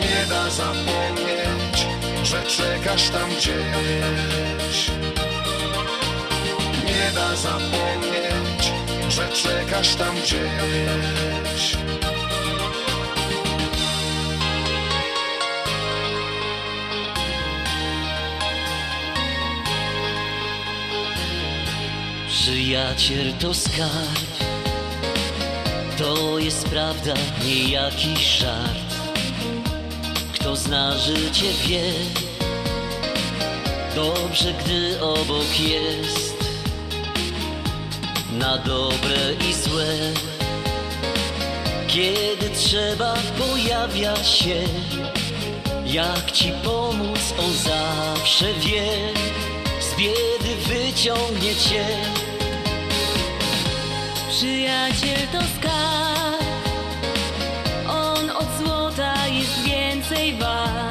[0.00, 1.86] Nie da zapomnieć,
[2.22, 4.90] że czekasz tam gdzieś.
[6.84, 8.72] Nie da zapomnieć,
[9.08, 11.76] że czekasz tam gdzieś.
[22.44, 24.30] Przyjaciel to skarb.
[25.98, 27.14] To jest prawda,
[27.44, 28.94] nie jakiś żart.
[30.34, 31.92] Kto zna życie wie.
[33.94, 36.36] Dobrze, gdy obok jest
[38.32, 39.96] Na dobre i złe.
[41.88, 44.62] Kiedy trzeba pojawia się
[45.86, 49.12] Jak ci pomóc, on zawsze wie.
[49.80, 51.84] Z biedy wyciągnie cię
[54.44, 56.44] Przyjaciel to skarb.
[57.88, 60.83] On od złota jest więcej wart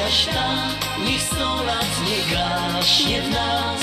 [0.00, 0.48] przyjaźń ta
[1.04, 3.80] Niech sto lat nie gaśnie w nas.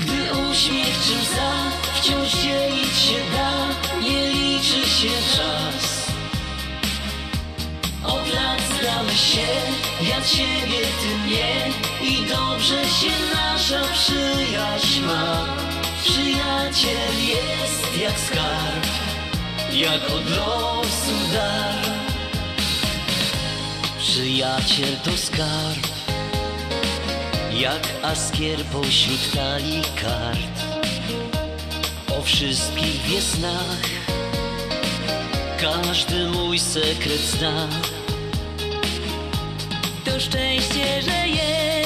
[0.00, 1.52] Gdy uśmiech czy łza
[1.94, 3.68] wciąż dzielić się da
[4.00, 6.12] Nie liczy się czas.
[8.04, 9.46] Od lat znamy się,
[10.00, 11.70] ja ciebie, ty mnie
[12.02, 15.46] I dobrze się nasza przyjaźń ma.
[16.04, 18.86] Przyjaciel jest jak skarb
[19.72, 22.01] jak od losu dar.
[24.12, 25.86] Przyjaciel to skarb,
[27.52, 30.56] jak askier pośród talii kart.
[32.18, 33.86] O wszystkich wie snach,
[35.60, 37.68] każdy mój sekret zna.
[40.04, 41.81] To szczęście, że jest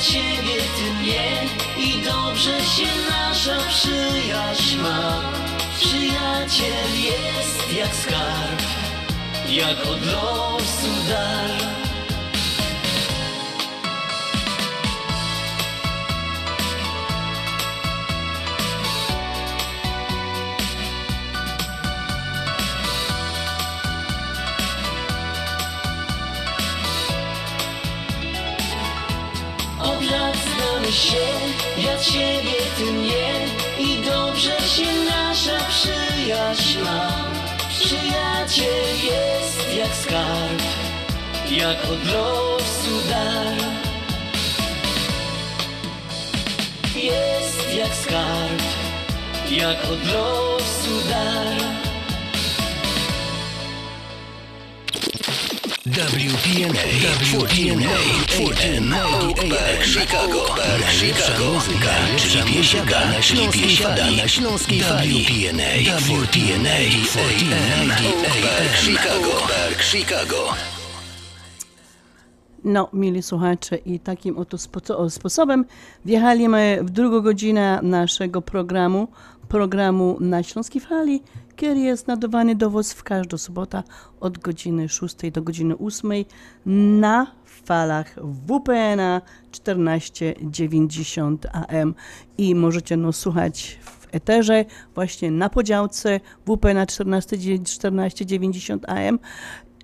[0.00, 1.46] ciebie, ty mnie
[1.76, 5.32] i dobrze się nasza przyjaźń ma.
[5.80, 8.62] Przyjaciel jest jak skarb,
[9.48, 10.00] jak od
[11.08, 11.87] dar.
[30.92, 31.26] Się,
[31.78, 33.46] ja ciebie, ty mnie
[33.78, 37.28] i dobrze się nasza przyjaźń ma.
[37.68, 40.62] Przyjaciel jest jak skarb,
[41.50, 43.58] jak od losu dar.
[46.96, 48.62] Jest jak skarb,
[49.50, 51.77] jak od losu dar.
[55.98, 56.84] WPNA,
[57.22, 57.90] WPNA,
[58.38, 63.00] AM, AM, Chicago, najlepsza muzyka, najlepsza muzyka.
[63.10, 65.24] Na śląskiej fali, na śląskiej fali.
[65.24, 66.76] WPNA, WPNA,
[67.24, 69.32] AM, AM, Chicago,
[69.90, 70.44] Chicago.
[72.64, 75.64] No, mili słuchacze, i takim oto spo- sposobem
[76.04, 79.08] wjechaliśmy w drugą godzinę naszego programu,
[79.48, 83.82] programu na Śląskiej Fali, który jest nadawany do Was w każdą sobotę
[84.20, 86.12] od godziny 6 do godziny 8
[87.00, 88.14] na falach
[88.46, 89.00] WPN
[89.50, 91.94] 1490 AM
[92.38, 99.18] i możecie no słuchać w eterze właśnie na podziałce WPN 14, 1490 AM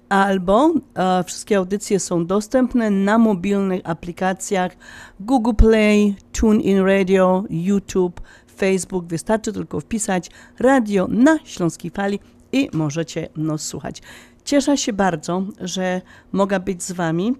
[0.09, 4.77] albo e, wszystkie audycje są dostępne na mobilnych aplikacjach
[5.21, 8.21] Google Play, TuneIn Radio, YouTube,
[8.57, 9.07] Facebook.
[9.07, 12.19] Wystarczy tylko wpisać radio na Śląskiej Fali
[12.53, 14.03] i możecie nas słuchać.
[14.45, 16.01] Cieszę się bardzo, że
[16.33, 17.35] mogę być z Wami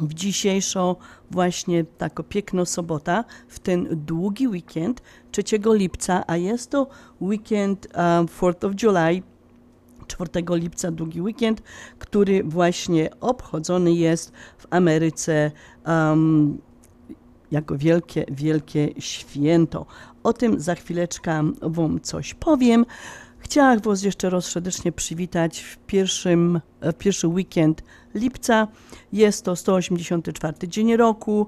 [0.00, 0.96] w dzisiejszą
[1.30, 6.86] właśnie taką piękną sobota, w ten długi weekend 3 lipca, a jest to
[7.20, 9.22] weekend um, 4th of July,
[10.06, 11.62] 4 lipca, długi weekend,
[11.98, 15.50] który właśnie obchodzony jest w Ameryce
[15.86, 16.58] um,
[17.50, 19.86] jako wielkie, wielkie święto.
[20.24, 22.86] O tym za chwileczkę Wam coś powiem.
[23.38, 27.82] Chciałam Was jeszcze raz serdecznie przywitać w pierwszym, w pierwszy weekend
[28.14, 28.68] lipca.
[29.12, 31.46] Jest to 184 dzień roku,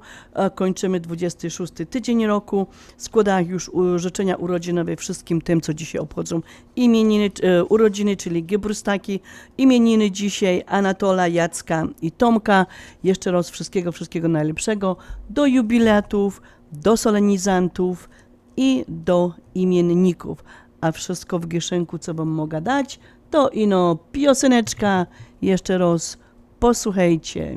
[0.55, 2.67] kończymy 26 tydzień roku.
[2.97, 6.41] Składam już życzenia urodzinowe wszystkim tym, co dzisiaj obchodzą
[6.77, 9.21] imieniny, e, urodziny, czyli Gebrustaki.
[9.59, 12.67] Imieniny dzisiaj Anatola, Jacka i Tomka.
[13.05, 14.97] Jeszcze raz wszystkiego, wszystkiego najlepszego
[15.31, 18.09] do jubilatów, do solenizantów
[18.57, 20.45] i do imienników.
[20.81, 22.99] A wszystko w gieszynku, co wam mogę dać,
[23.31, 25.07] to ino pioseneczka.
[25.43, 26.19] Jeszcze raz
[26.59, 27.57] posłuchajcie.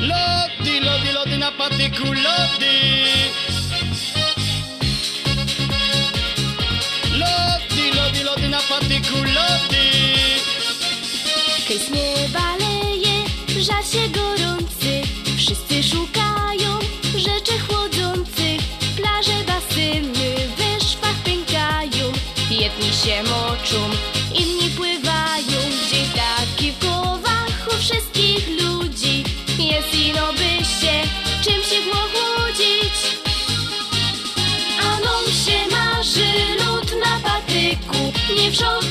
[0.00, 2.04] Lody, lody, lody na patyku.
[2.04, 2.77] Lody,
[38.58, 38.87] patyku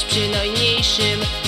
[0.00, 1.39] choć przy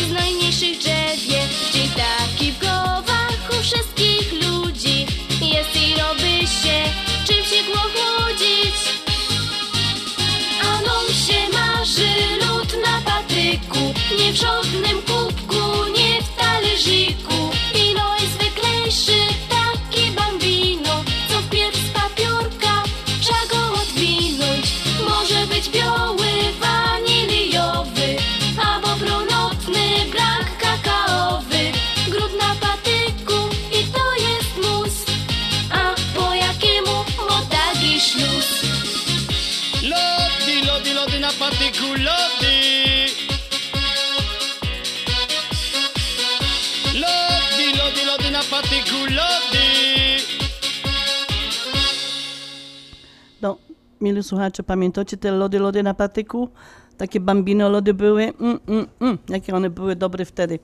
[54.03, 56.49] Mieli słuchacze, pamiętacie te lody, lody na patyku?
[56.97, 60.59] Takie bambino lody były, mm, mm, mm, jakie one były dobre wtedy.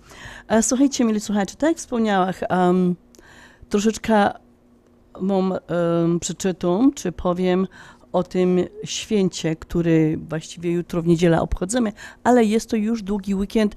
[0.62, 2.96] Słuchajcie, mieli słuchacze, tak jak wspomniałam, um,
[3.68, 4.30] troszeczkę
[5.14, 7.66] wam um, przeczytam, czy powiem
[8.18, 11.92] o tym święcie, który właściwie jutro w niedzielę obchodzimy,
[12.24, 13.76] ale jest to już długi weekend,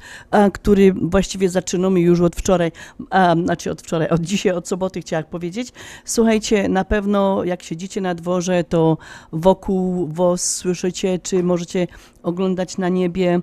[0.53, 2.71] który właściwie zaczynamy już od wczoraj,
[3.09, 5.73] a, znaczy od wczoraj, od dzisiaj, od soboty chciałam powiedzieć.
[6.05, 8.97] Słuchajcie, na pewno jak siedzicie na dworze, to
[9.31, 11.87] wokół was słyszycie, czy możecie
[12.23, 13.41] oglądać na niebie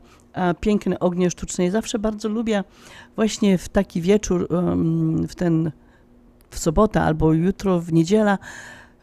[0.60, 1.64] piękne ognie sztuczne.
[1.64, 2.64] Ja zawsze bardzo lubię
[3.16, 4.48] właśnie w taki wieczór,
[5.28, 5.72] w ten
[6.50, 8.38] w sobotę albo jutro w niedziela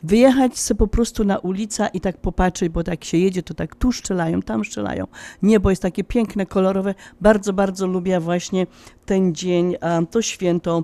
[0.03, 3.75] wyjechać sobie po prostu na ulicę i tak popatrzeć, bo tak się jedzie, to tak
[3.75, 5.07] tu strzelają, tam strzelają.
[5.41, 6.95] Niebo jest takie piękne, kolorowe.
[7.21, 8.67] Bardzo, bardzo lubię właśnie
[9.05, 9.75] ten dzień,
[10.11, 10.83] to święto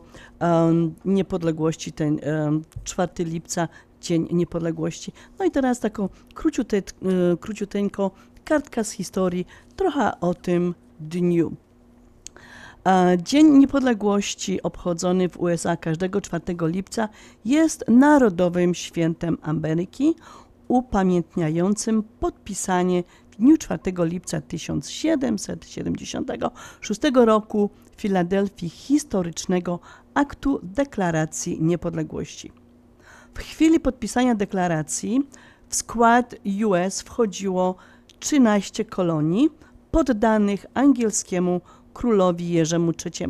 [1.05, 3.68] niepodległości, ten em, 4 lipca,
[4.01, 5.12] Dzień Niepodległości.
[5.39, 6.82] No i teraz taką króciute, e,
[7.38, 8.12] króciuteńko
[8.43, 9.45] kartka z historii,
[9.76, 11.55] trochę o tym dniu.
[13.18, 17.10] Dzień Niepodległości obchodzony w USA każdego 4 lipca
[17.46, 20.16] jest narodowym świętem Ameryki,
[20.68, 29.80] upamiętniającym podpisanie w dniu 4 lipca 1776 roku w Filadelfii historycznego
[30.14, 32.52] aktu Deklaracji Niepodległości.
[33.34, 35.28] W chwili podpisania deklaracji
[35.70, 37.76] w skład US wchodziło
[38.20, 39.50] 13 kolonii
[39.92, 41.62] poddanych angielskiemu
[41.94, 43.28] królowi Jerzemu III.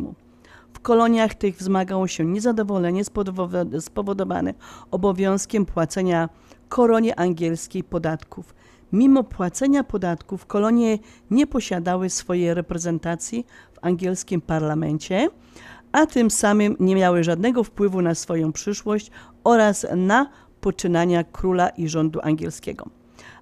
[0.72, 4.54] W koloniach tych wzmagało się niezadowolenie spowodowa- spowodowane
[4.90, 6.28] obowiązkiem płacenia
[6.68, 8.54] koronie angielskiej podatków.
[8.92, 10.98] Mimo płacenia podatków kolonie
[11.30, 15.28] nie posiadały swojej reprezentacji w angielskim parlamencie,
[15.92, 19.10] a tym samym nie miały żadnego wpływu na swoją przyszłość
[19.44, 22.86] oraz na poczynania króla i rządu angielskiego.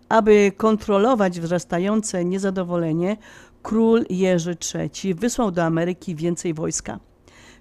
[0.08, 3.16] Aby kontrolować wzrastające niezadowolenie,
[3.62, 7.00] król Jerzy III wysłał do Ameryki więcej wojska.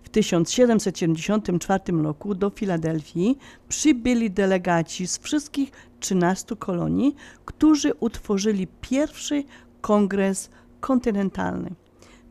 [0.04, 3.38] W 1774 roku do Filadelfii
[3.68, 9.44] przybyli delegaci z wszystkich 13 kolonii, którzy utworzyli pierwszy
[9.82, 11.72] kongres kontynentalny.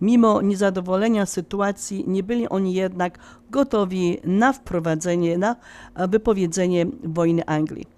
[0.01, 3.19] Mimo niezadowolenia sytuacji nie byli oni jednak
[3.51, 5.57] gotowi na wprowadzenie, na
[6.09, 7.98] wypowiedzenie wojny Anglii.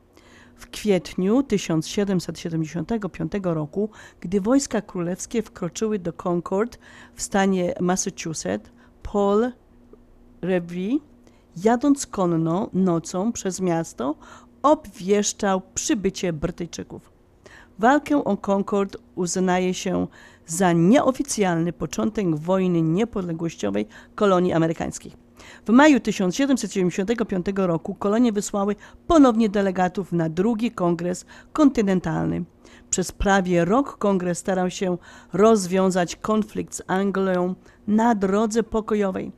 [0.61, 3.91] W kwietniu 1775 roku,
[4.21, 6.79] gdy wojska królewskie wkroczyły do Concord
[7.15, 8.71] w stanie Massachusetts,
[9.03, 9.53] Paul
[10.43, 10.99] Revere,
[11.65, 14.15] jadąc konno nocą przez miasto,
[14.63, 17.13] obwieszczał przybycie Brytyjczyków.
[17.79, 20.07] Walkę o Concord uznaje się
[20.47, 25.30] za nieoficjalny początek wojny niepodległościowej kolonii amerykańskich.
[25.67, 28.77] W maju 1775 roku kolonie wysłały
[29.07, 32.45] ponownie delegatów na drugi kongres kontynentalny.
[32.91, 34.99] Przez prawie rok kongres starał się
[35.33, 37.55] rozwiązać konflikt z Anglią
[37.87, 39.33] na drodze pokojowej.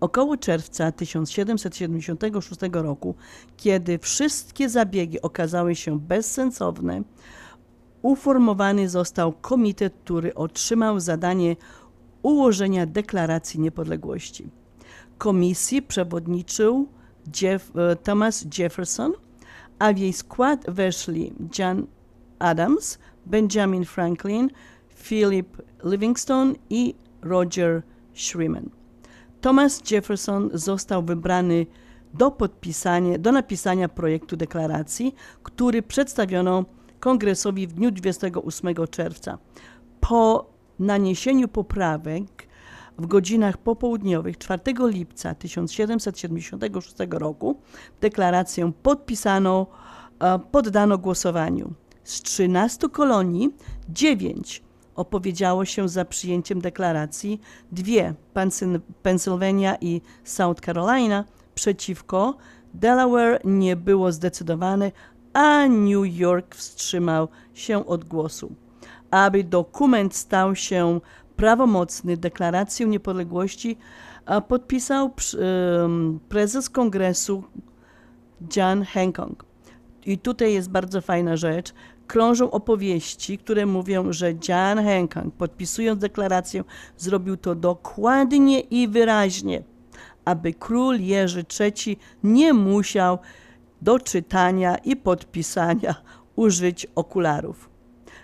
[0.00, 3.14] Około czerwca 1776 roku,
[3.56, 7.02] kiedy wszystkie zabiegi okazały się bezsensowne,
[8.02, 11.56] uformowany został komitet, który otrzymał zadanie
[12.22, 14.48] ułożenia deklaracji niepodległości.
[15.18, 16.88] Komisji przewodniczył
[17.42, 19.12] Jeff, Thomas Jefferson,
[19.78, 21.86] a w jej skład weszli John
[22.38, 24.50] Adams, Benjamin Franklin,
[25.02, 27.82] Philip Livingstone i Roger
[28.14, 28.70] Sherman.
[29.40, 31.66] Thomas Jefferson został wybrany
[32.14, 36.64] do podpisania, do napisania projektu deklaracji, który przedstawiono
[37.00, 39.38] kongresowi w dniu 28 czerwca.
[40.00, 42.47] Po naniesieniu poprawek
[42.98, 47.60] w godzinach popołudniowych 4 lipca 1776 roku
[48.00, 49.66] deklarację podpisano,
[50.50, 51.72] poddano głosowaniu.
[52.04, 53.54] Z 13 kolonii
[53.88, 54.62] 9
[54.96, 57.40] opowiedziało się za przyjęciem deklaracji,
[57.72, 58.14] dwie
[59.02, 62.36] Pennsylvania i South Carolina przeciwko,
[62.74, 64.92] Delaware nie było zdecydowane,
[65.32, 68.52] a New York wstrzymał się od głosu.
[69.10, 71.00] Aby dokument stał się
[71.38, 73.78] prawomocny, deklarację niepodległości
[74.48, 75.10] podpisał
[76.28, 77.44] prezes kongresu
[78.56, 79.44] John Hancock.
[80.06, 81.74] I tutaj jest bardzo fajna rzecz.
[82.06, 86.64] Krążą opowieści, które mówią, że John Hancock, podpisując deklarację,
[86.96, 89.62] zrobił to dokładnie i wyraźnie,
[90.24, 93.18] aby król Jerzy III nie musiał
[93.82, 95.94] do czytania i podpisania
[96.36, 97.67] użyć okularów.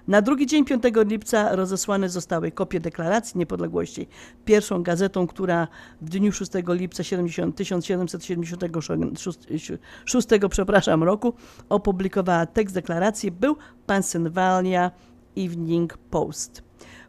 [0.08, 4.08] Na drugi dzień 5 lipca rozesłane zostały kopie deklaracji niepodległości.
[4.44, 5.68] Pierwszą gazetą, która
[6.00, 11.34] w dniu 6 lipca 70, 1776 przepraszam, roku
[11.68, 13.56] opublikowała tekst deklaracji, był
[13.86, 14.90] Pennsylvania
[15.38, 16.62] Evening Post.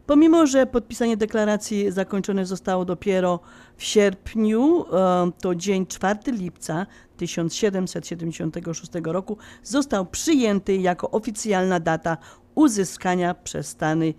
[0.06, 3.40] Pomimo, że podpisanie deklaracji zakończone zostało dopiero
[3.76, 4.84] w sierpniu,
[5.40, 6.86] to dzień 4 lipca
[7.16, 12.16] 1776 roku został przyjęty jako oficjalna data
[12.54, 14.14] uzyskania przez Stany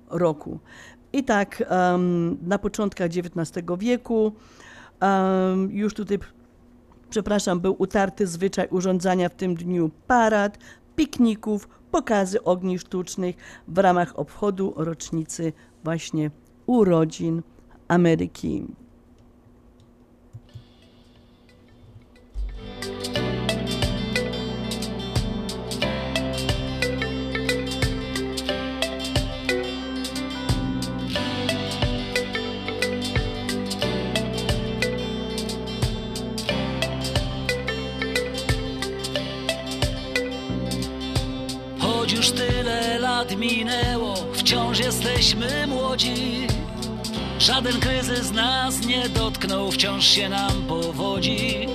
[0.10, 0.60] roku.
[1.14, 4.34] I tak um, na początkach XIX wieku
[5.02, 6.20] um, już tutaj,
[7.10, 10.58] przepraszam, był utarty zwyczaj urządzania w tym dniu parad,
[10.96, 13.36] pikników, pokazy ogni sztucznych
[13.68, 15.54] w ramach obchodu rocznicy
[15.84, 16.32] właśnie
[16.66, 17.42] urodzin
[17.88, 18.66] Ameryki.
[43.28, 46.48] Lat minęło, wciąż jesteśmy młodzi.
[47.40, 51.68] Żaden kryzys nas nie dotknął, wciąż się nam powodzi.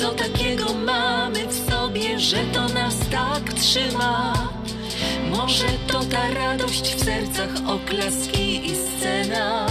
[0.00, 4.32] Co takiego mamy w sobie, że to nas tak trzyma?
[5.30, 9.66] Może to ta radość w sercach, oklaski i scena?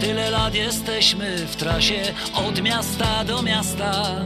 [0.00, 2.02] Tyle lat jesteśmy w trasie
[2.34, 4.24] od miasta do miasta.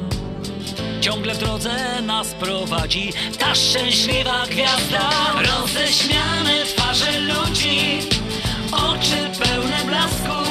[1.07, 5.11] Ciągle w drodze nas prowadzi ta szczęśliwa gwiazda.
[5.35, 7.99] Roześmiane twarze ludzi,
[8.73, 10.51] oczy pełne blasku,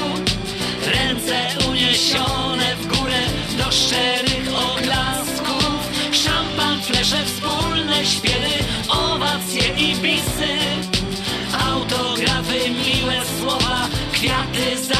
[0.86, 3.20] ręce uniesione w górę
[3.58, 5.90] do szczerych oklasków.
[6.12, 8.54] Szampan, flesze, wspólne śpiewy,
[8.90, 10.58] owacje i bisy,
[11.66, 14.96] autografy, miłe słowa, kwiaty za.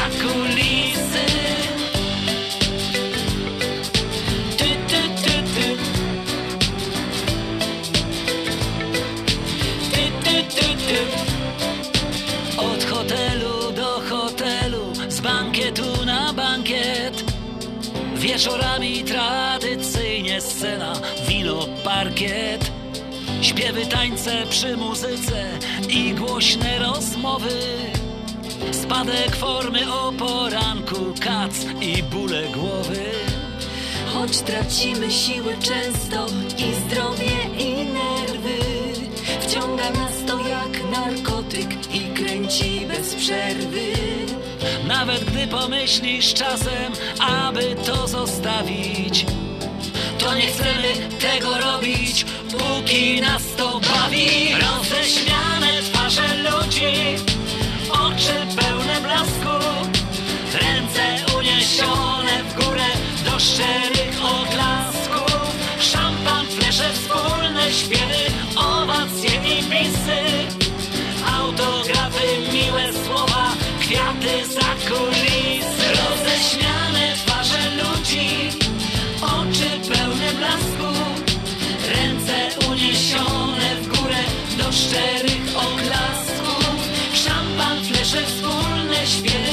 [18.36, 20.92] Wieczorami tradycyjnie scena,
[21.28, 22.70] wino, parkiet.
[23.42, 25.48] Śpiewy, tańce przy muzyce
[25.88, 27.58] i głośne rozmowy.
[28.72, 33.04] Spadek formy o poranku, kac i bóle głowy.
[34.06, 36.26] Choć tracimy siły często
[36.58, 38.58] i zdrowie i nerwy
[39.40, 44.15] Wciąga nas to jak narkotyk i kręci bez przerwy
[44.86, 49.26] Nawet gdy pomyślisz czasem, aby to zostawić
[50.18, 52.26] To nie chcemy tego robić,
[52.58, 54.54] póki nas to bawi.
[54.54, 57.16] Roześmiane twarze ludzi,
[57.90, 59.66] oczy pełne blasku
[60.52, 62.86] Ręce uniesione w górę
[63.24, 70.55] do szczerych oklasków Szampan, flesze, wspólne śpiewy, owacje i bisy
[89.16, 89.45] wspólne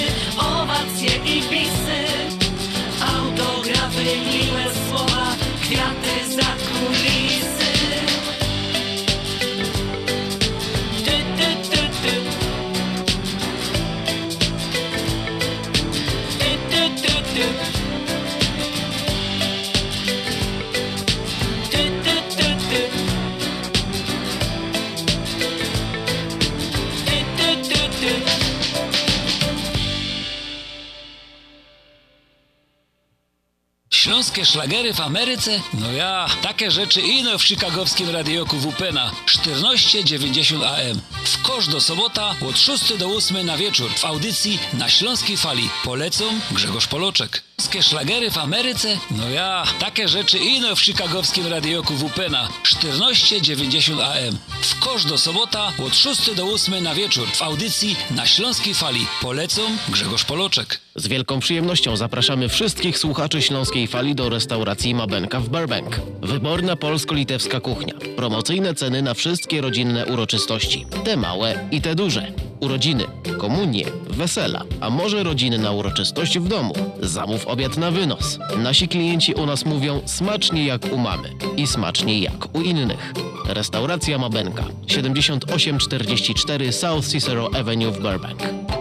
[34.43, 35.59] Śląskie szlagery w Ameryce?
[35.73, 41.01] No ja, takie rzeczy ino w chicagowskim radioku WPNA 1490 AM.
[41.23, 45.69] W kosz do sobota od 6 do 8 na wieczór w audycji na Śląskiej Fali.
[45.83, 47.43] Polecą Grzegorz Poloczek.
[47.59, 48.97] Śląskie szlagery w Ameryce?
[49.11, 54.37] No ja, takie rzeczy ino w chicagowskim radioku WPNA 1490 AM.
[54.61, 59.07] W kosz do sobota od 6 do 8 na wieczór w audycji na Śląskiej Fali.
[59.21, 60.79] Polecą Grzegorz Poloczek.
[60.95, 65.99] Z wielką przyjemnością zapraszamy wszystkich słuchaczy Śląskiej Fali do restauracji Mabenka w Burbank.
[66.22, 67.93] Wyborna polsko-litewska kuchnia.
[68.15, 70.85] Promocyjne ceny na wszystkie rodzinne uroczystości.
[71.03, 72.31] Te małe i te duże.
[72.64, 73.06] Urodziny,
[73.38, 76.73] komunie, wesela, a może rodzinna uroczystość w domu.
[77.02, 78.40] Zamów obiad na wynos.
[78.57, 83.14] Nasi klienci u nas mówią smacznie jak u mamy i smacznie jak u innych.
[83.45, 88.40] Restauracja Mabenka 7844 South Cicero Avenue w Burbank.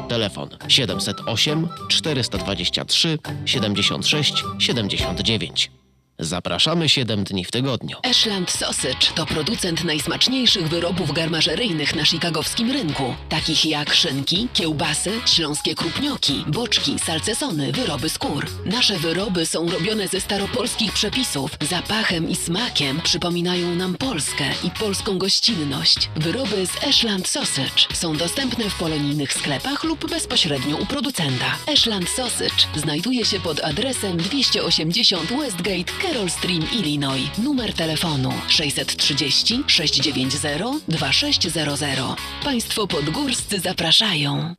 [0.08, 5.81] Telefon 708 423 76 79.
[6.18, 7.96] Zapraszamy 7 dni w tygodniu.
[8.02, 15.74] Ashland Sausage to producent najsmaczniejszych wyrobów garmażeryjnych na chicagowskim rynku, takich jak szynki, kiełbasy, śląskie
[15.74, 18.46] krupnioki, boczki, salcesony, wyroby skór.
[18.64, 21.50] Nasze wyroby są robione ze staropolskich przepisów.
[21.60, 26.10] Zapachem i smakiem przypominają nam Polskę i polską gościnność.
[26.16, 31.56] Wyroby z Ashland Sausage są dostępne w polonijnych sklepach lub bezpośrednio u producenta.
[31.72, 37.30] Ashland Sausage znajduje się pod adresem 280 Westgate, Carroll Stream, Illinois.
[37.38, 42.16] Numer telefonu 630 690 2600.
[42.44, 44.54] Państwo podgórscy zapraszają.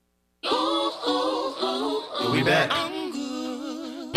[2.45, 3.02] Back.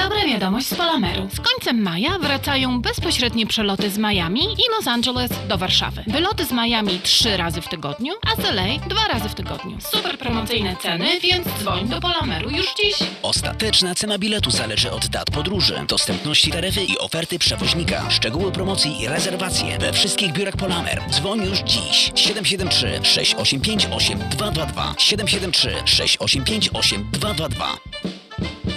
[0.09, 1.29] Dobra wiadomość z Polameru.
[1.35, 6.05] Z końcem maja wracają bezpośrednie przeloty z Miami i Los Angeles do Warszawy.
[6.07, 9.79] Wyloty z Miami trzy razy w tygodniu, a z LA dwa razy w tygodniu.
[9.81, 12.95] Super promocyjne ceny, więc dzwoń do Polameru już dziś.
[13.23, 18.11] Ostateczna cena biletu zależy od dat podróży, dostępności taryfy i oferty przewoźnika.
[18.11, 21.03] Szczegóły promocji i rezerwacje we wszystkich biurach Polamer.
[21.11, 22.13] Dzwoń już dziś.
[22.15, 27.77] 773 685 8222 773 685 8222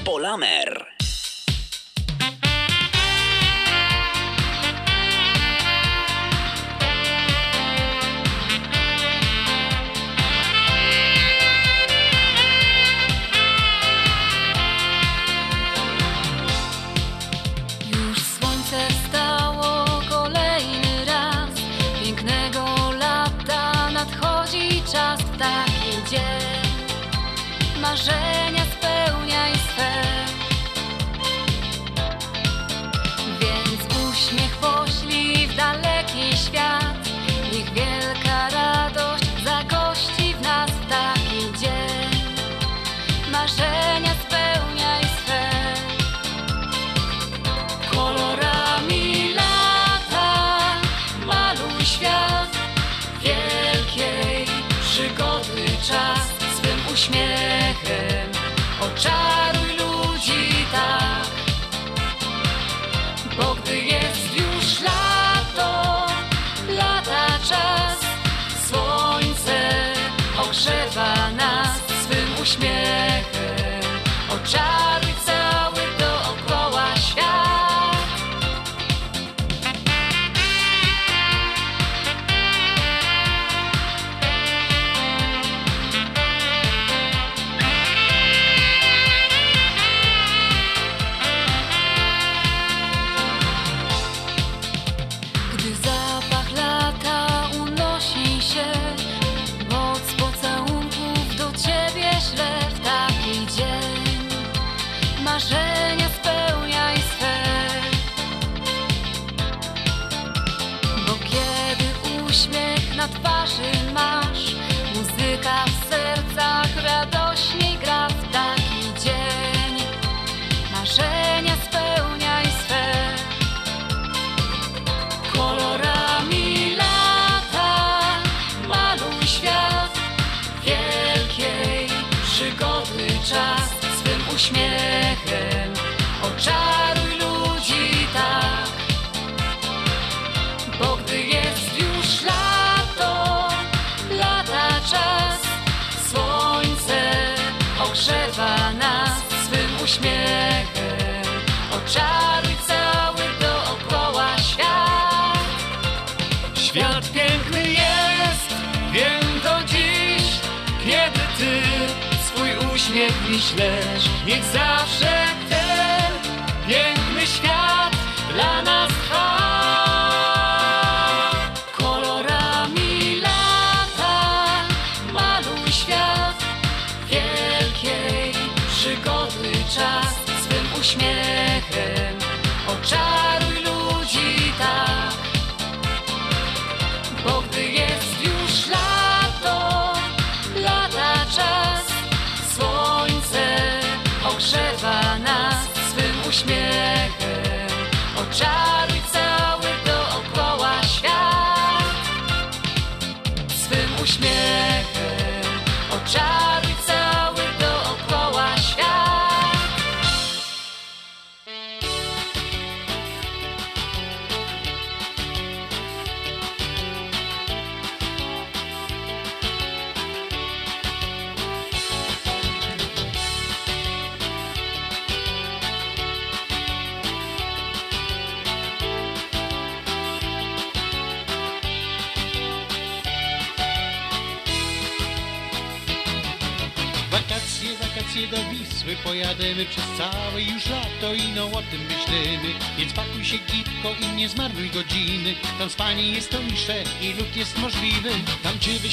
[0.06, 0.86] Polamer.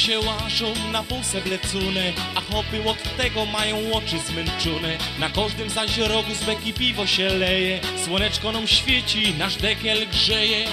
[0.06, 4.96] Się łażą na półse blecune, a chopy od tego mają oczy zmęczone.
[5.18, 10.64] Na każdym zaś rogu z beki piwo się leje, słoneczko nam świeci, nasz dekiel grzeje.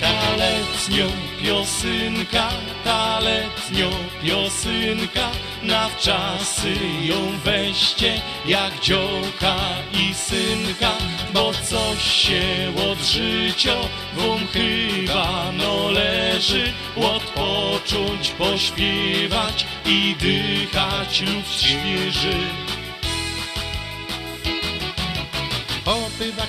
[0.00, 1.06] Ta letnio
[1.42, 2.48] piosynka,
[2.84, 3.90] ta letnio
[4.22, 5.30] piosynka,
[5.62, 9.56] na wczasy ją weźcie jak dziołka
[9.92, 10.92] i synka,
[11.34, 12.42] bo coś się
[12.90, 13.76] od życia
[14.16, 15.90] wam chyba no
[16.40, 22.69] leży, odpocząć, pośpiewać i dychać lub świeży.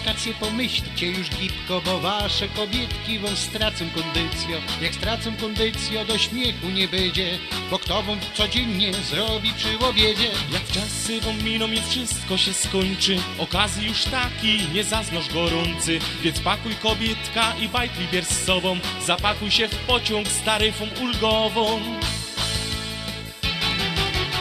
[0.06, 4.57] Wakacje pomyślcie już gipko, bo wasze kobietki wam stracą kondycjo.
[4.82, 7.40] Jak stracą kondycjo, do śmiechu nie będzie,
[7.72, 10.32] bo kto wam codziennie zrobi przy obiedzie?
[10.52, 13.18] Jak czasy wam miną i wszystko się skończy.
[13.38, 15.99] Okazji już taki, nie zaznasz gorący.
[16.23, 18.78] Więc pakuj kobietka i bajtli bierz z sobą.
[19.06, 21.80] Zapakuj się w pociąg z taryfą ulgową.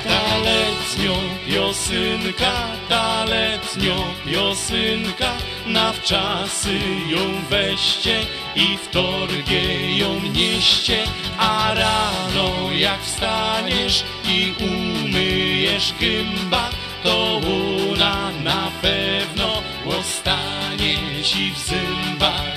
[0.05, 1.17] Ta letnio
[1.47, 2.53] piosynka,
[2.89, 3.25] ta
[5.73, 6.79] na wczasy
[7.09, 7.21] ją
[7.51, 8.21] weźcie
[8.57, 11.05] i w torbie ją nieście,
[11.39, 16.71] a rano jak wstaniesz i umyjesz gęba,
[17.03, 17.41] to
[18.01, 22.50] ona na pewno ostanie ci w zębach.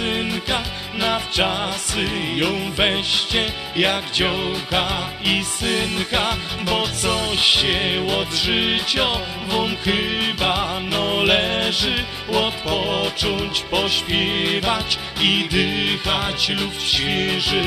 [0.00, 0.62] Piosynka,
[0.98, 2.04] na wczasy
[2.36, 4.88] ją weźcie jak dziołka
[5.24, 9.06] i synka, bo coś się od życia
[9.48, 11.94] wam chyba no leży,
[12.28, 17.62] odpocząć, pośpiewać i dychać lub świeży.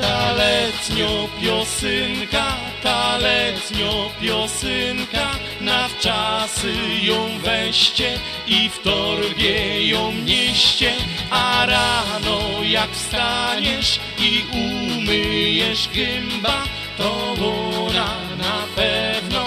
[0.00, 2.46] Ta letnio piosynka,
[2.82, 6.72] ta letnio piosynka, na wczasy
[7.02, 10.92] ją weźcie i w torbie ją nieście,
[11.30, 16.64] a rano jak wstaniesz i umyjesz gęba,
[16.98, 19.44] to ona na pewno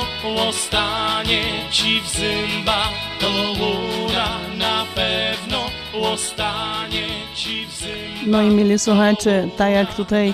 [0.50, 2.90] ostanie ci w zęba,
[3.20, 5.53] to ona na pewno
[8.28, 10.34] No i mieli słuchacze, tak jak tutaj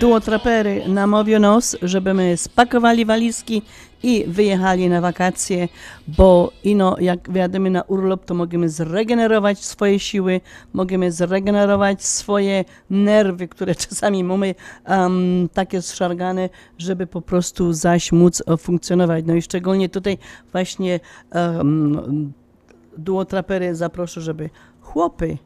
[0.00, 3.62] duo trapery namówił nas, żebyśmy spakowali walizki
[4.02, 5.68] i wyjechali na wakacje,
[6.08, 10.40] bo ino jak wjadę na urlop, to możemy zregenerować swoje siły,
[10.72, 14.54] możemy zregenerować swoje nerwy, które czasami mamy
[14.88, 19.24] um, takie zszargane, żeby po prostu zaś móc e, funkcjonować.
[19.26, 20.18] No i szczególnie tutaj
[20.52, 21.00] właśnie
[21.34, 22.32] um,
[22.98, 24.50] duo trapery zaproszę, żeby
[24.96, 25.38] chłopy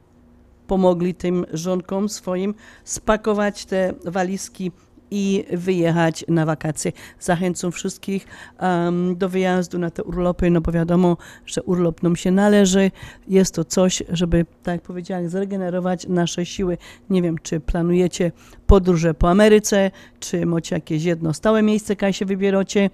[0.67, 2.55] pomogli tym żonkom swoim
[2.85, 4.73] spakować te walizki
[5.11, 6.93] i wyjechać na wakacje.
[7.21, 8.27] Zachęcam wszystkich
[8.61, 11.17] um, do wyjazdu na te urlopy, no bo wiadomo,
[11.47, 12.91] że urlop nam się należy.
[13.29, 16.79] Jest to coś, żeby, tak jak powiedziałem, zregenerować nasze siły.
[17.11, 18.33] Nie wiem, czy planujecie
[18.71, 19.91] podróże po Ameryce,
[20.21, 22.91] czy macie jakieś jedno stałe miejsce, kaj się wybieracie.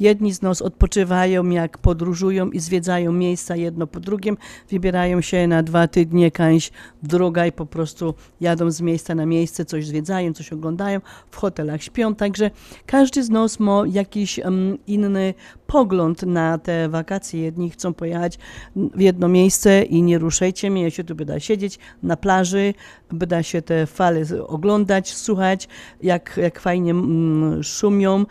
[0.00, 4.36] Jedni z nas odpoczywają, jak podróżują i zwiedzają miejsca jedno po drugim,
[4.70, 6.70] wybierają się na dwa tygodnie kaś
[7.02, 11.00] w drogę i po prostu jadą z miejsca na miejsce, coś zwiedzają, coś oglądają,
[11.30, 12.50] w hotelach śpią, także
[12.86, 15.34] każdy z nas ma jakiś um, inny
[15.70, 17.40] pogląd na te wakacje.
[17.40, 18.38] Jedni chcą pojechać
[18.76, 22.74] w jedno miejsce i nie ruszajcie mnie, ja się tu będę siedzieć na plaży,
[23.12, 25.68] będę się te fale oglądać, słuchać,
[26.02, 28.26] jak, jak fajnie mm, szumią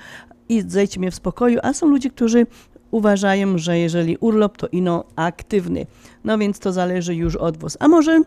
[0.49, 2.45] i zejdźcie mnie w spokoju, a są ludzie, którzy
[2.91, 5.85] uważają, że jeżeli urlop, to ino aktywny.
[6.23, 7.77] No więc to zależy już od was.
[7.79, 8.21] A może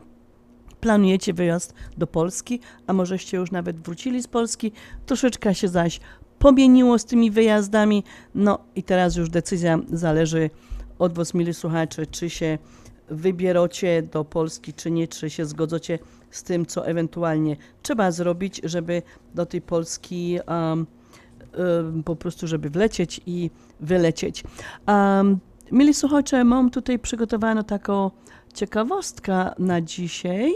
[0.80, 4.72] planujecie wyjazd do Polski, a możeście już nawet wrócili z Polski,
[5.06, 6.00] troszeczkę się zaś
[6.42, 8.04] pomieniło z tymi wyjazdami,
[8.34, 10.50] no i teraz już decyzja zależy
[10.98, 12.58] od was, mili słuchacze, czy się
[13.08, 15.98] wybieracie do Polski, czy nie, czy się zgodzacie
[16.30, 19.02] z tym, co ewentualnie trzeba zrobić, żeby
[19.34, 20.86] do tej Polski um,
[21.58, 23.50] um, po prostu, żeby wlecieć i
[23.80, 24.44] wylecieć.
[24.88, 25.38] Um,
[25.72, 28.10] mili słuchacze, mam tutaj przygotowaną taką
[28.54, 30.54] ciekawostkę na dzisiaj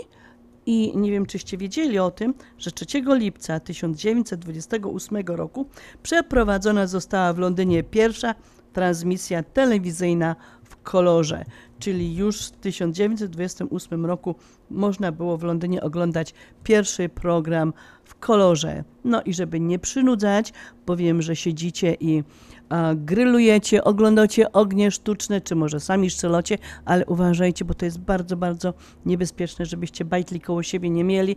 [0.66, 5.66] i nie wiem, czyście wiedzieli o tym, że 3 lipca 1928 roku
[6.02, 8.34] przeprowadzona została w Londynie pierwsza
[8.72, 11.44] transmisja telewizyjna w kolorze,
[11.78, 14.34] czyli już w 1928 roku
[14.70, 17.72] można było w Londynie oglądać pierwszy program
[18.04, 18.84] w kolorze.
[19.04, 20.52] No i żeby nie przynudzać,
[20.86, 22.22] bo wiem, że siedzicie i
[22.68, 28.36] a, grillujecie, oglądacie ognie sztuczne, czy może sami szczelocie, ale uważajcie, bo to jest bardzo,
[28.36, 28.74] bardzo
[29.06, 31.36] niebezpieczne, żebyście bajtli koło siebie nie mieli.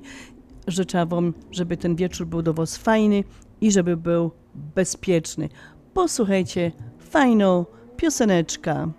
[0.67, 3.23] Życzę Wam, żeby ten wieczór był do Was fajny
[3.61, 5.49] i żeby był bezpieczny.
[5.93, 7.65] Posłuchajcie fajną
[7.97, 8.91] pioseneczkę.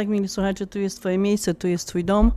[0.00, 2.32] Tak, mili słuchacze, tu jest Twoje miejsce, tu jest Twój dom.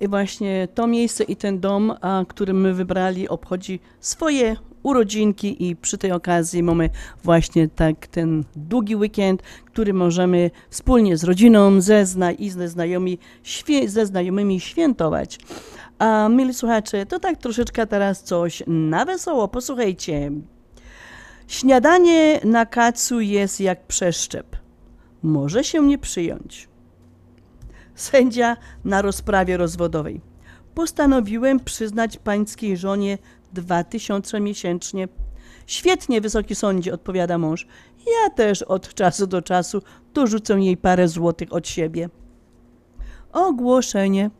[0.00, 5.76] I właśnie to miejsce i ten dom, a, który my wybrali, obchodzi swoje urodzinki i
[5.76, 6.90] przy tej okazji mamy
[7.24, 13.18] właśnie tak ten długi weekend, który możemy wspólnie z rodziną ze zna i ze, znajomi,
[13.86, 15.38] ze znajomymi świętować.
[15.98, 19.48] A mili słuchacze, to tak troszeczkę teraz coś na wesoło.
[19.48, 20.30] Posłuchajcie.
[21.48, 24.56] Śniadanie na kacu jest jak przeszczep.
[25.22, 26.67] Może się nie przyjąć.
[27.98, 30.20] Sędzia na rozprawie rozwodowej.
[30.74, 33.18] Postanowiłem przyznać pańskiej żonie
[33.52, 35.08] dwa tysiące miesięcznie.
[35.66, 37.66] Świetnie, wysoki sądzie, odpowiada mąż.
[38.06, 39.82] Ja też od czasu do czasu
[40.14, 42.08] dorzucę jej parę złotych od siebie.
[43.32, 44.30] Ogłoszenie.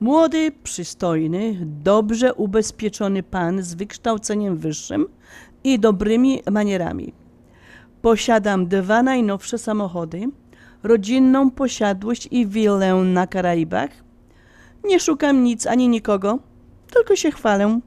[0.00, 5.06] Młody, przystojny, dobrze ubezpieczony pan z wykształceniem wyższym
[5.64, 7.12] i dobrymi manierami.
[8.02, 10.28] Posiadam dwa najnowsze samochody,
[10.82, 13.90] rodzinną posiadłość i willę na Karaibach.
[14.84, 16.38] Nie szukam nic ani nikogo,
[16.92, 17.80] tylko się chwalę.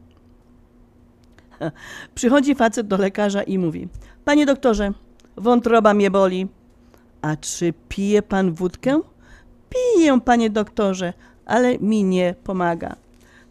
[2.15, 3.87] Przychodzi facet do lekarza i mówi:
[4.25, 4.91] Panie doktorze,
[5.37, 6.47] wątroba mnie boli.
[7.21, 9.01] A czy pije pan wódkę?
[9.69, 11.13] Piję, panie doktorze,
[11.45, 12.95] ale mi nie pomaga.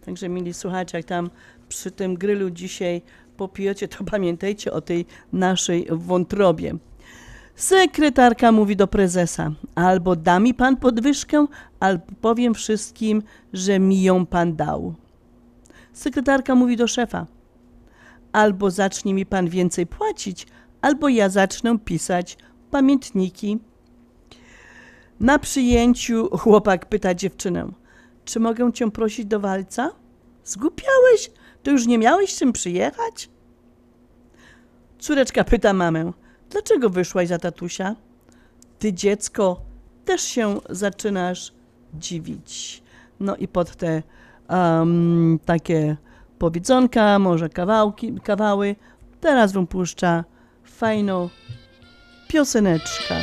[0.05, 1.31] Także, mili słuchacze, jak tam
[1.69, 3.03] przy tym grylu dzisiaj
[3.37, 6.75] popijecie, to pamiętajcie o tej naszej wątrobie.
[7.63, 11.47] Sekretarka mówi do prezesa: albo da mi pan podwyżkę,
[11.81, 13.23] albo powiem wszystkim,
[13.53, 14.95] że mi ją pan dał.
[15.93, 17.27] Sekretarka mówi do szefa:
[18.33, 20.47] albo zacznie mi pan więcej płacić,
[20.81, 22.39] albo ja zacznę pisać
[22.71, 23.59] pamiętniki.
[25.21, 27.73] Na przyjęciu chłopak pyta dziewczynę:
[28.25, 29.91] Czy mogę cię prosić do walca?
[30.45, 31.31] Zgłupiałeś?
[31.63, 33.31] To już nie miałeś czym przyjechać?
[34.99, 36.13] Córeczka pyta mamę:
[36.53, 37.97] Dlaczego wyszłaś za tatusia?
[38.79, 39.61] Ty, dziecko,
[40.05, 41.53] też się zaczynasz
[41.95, 42.83] dziwić.
[43.21, 44.03] No i pod te
[44.49, 45.97] um, takie
[46.39, 48.77] powiedzonka, może kawałki, kawały.
[49.21, 50.25] Teraz wam puszcza
[50.65, 51.29] fajną
[52.29, 53.15] pioseneczka.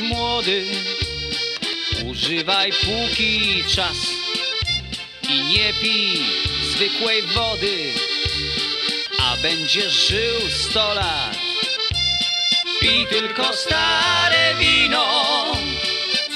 [0.00, 0.64] Młody,
[2.04, 3.96] używaj póki czas
[5.28, 6.22] i nie pij
[6.72, 7.92] zwykłej wody,
[9.20, 11.38] a będziesz żył sto lat.
[12.80, 15.52] Pij tylko stare wino,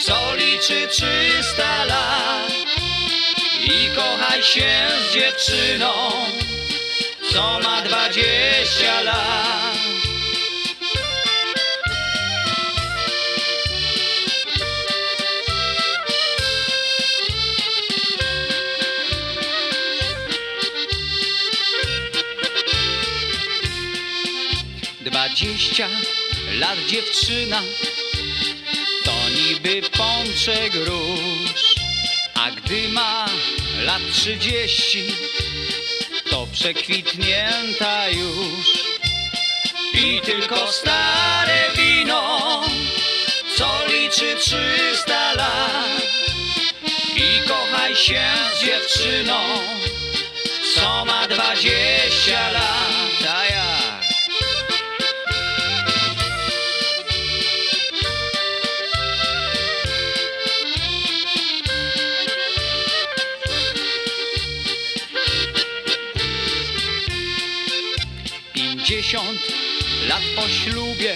[0.04, 2.52] co liczy trzysta lat
[3.64, 6.12] i kochaj się z dziewczyną,
[7.32, 9.51] co ma dwadzieścia lat.
[25.32, 25.88] Dwadzieścia
[26.58, 27.62] lat dziewczyna
[29.04, 31.74] to niby pączek róż,
[32.34, 33.26] a gdy ma
[33.84, 35.04] lat trzydzieści,
[36.30, 38.66] to przekwitnięta już.
[39.94, 42.62] I tylko stare wino,
[43.56, 46.02] co liczy trzysta lat.
[47.16, 48.22] I kochaj się
[48.56, 49.38] z dziewczyną,
[50.74, 52.91] co ma dwadzieścia lat.
[70.12, 71.14] Lat po ślubie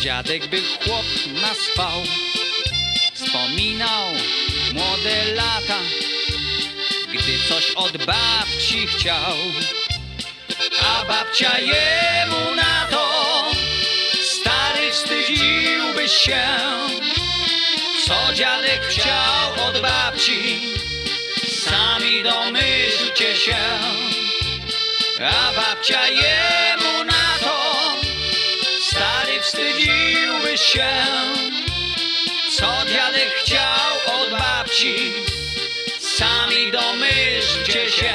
[0.00, 1.06] Dziadek by chłop
[1.42, 2.02] naswał
[3.14, 4.06] Wspominał
[4.72, 5.80] młode lata
[7.12, 9.36] Gdy coś od babci chciał.
[10.82, 13.06] A babcia jemu na to
[14.22, 16.44] Stary wstydziłbyś się.
[18.06, 20.60] Co dziadek chciał od babci
[21.64, 23.56] Sami domyślcie się.
[25.20, 27.25] A babcia jemu na
[29.46, 30.88] Stary wstydziłby się
[32.50, 35.12] Co dziadek chciał od babci.
[35.98, 38.14] Sami domyślcie się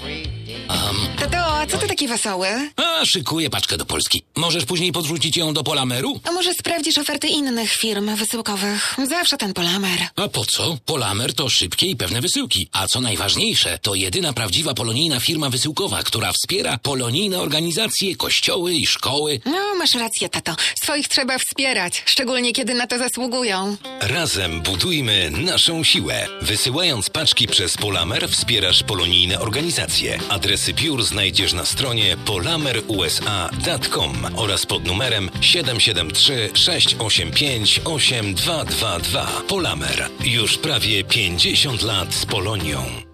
[2.07, 2.47] Tato, a co ty taki wesoły?
[2.75, 4.23] A, szykuję paczkę do Polski.
[4.35, 6.19] Możesz później podrzucić ją do Polameru?
[6.23, 8.95] A może sprawdzisz oferty innych firm wysyłkowych?
[9.09, 9.99] Zawsze ten Polamer.
[10.15, 10.77] A po co?
[10.85, 12.69] Polamer to szybkie i pewne wysyłki.
[12.71, 18.87] A co najważniejsze, to jedyna prawdziwa polonijna firma wysyłkowa, która wspiera polonijne organizacje, kościoły i
[18.87, 19.39] szkoły.
[19.45, 20.55] No, masz rację, tato.
[20.83, 23.77] Swoich trzeba wspierać, szczególnie kiedy na to zasługują.
[24.01, 26.27] Razem budujmy naszą siłę.
[26.41, 30.19] Wysyłając paczki przez Polamer wspierasz polonijne organizacje.
[30.29, 31.90] Adresy biur znajdziesz na stronie
[32.25, 39.27] polamerusa.com oraz pod numerem 773 685 8222.
[39.47, 40.07] Polamer.
[40.25, 43.10] Już prawie 50 lat z Polonią.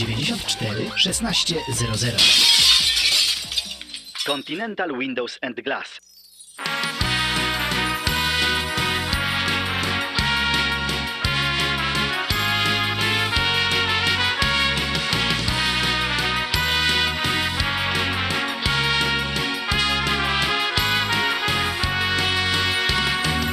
[0.00, 2.16] 1600.
[4.26, 6.00] Continental Windows and Glass.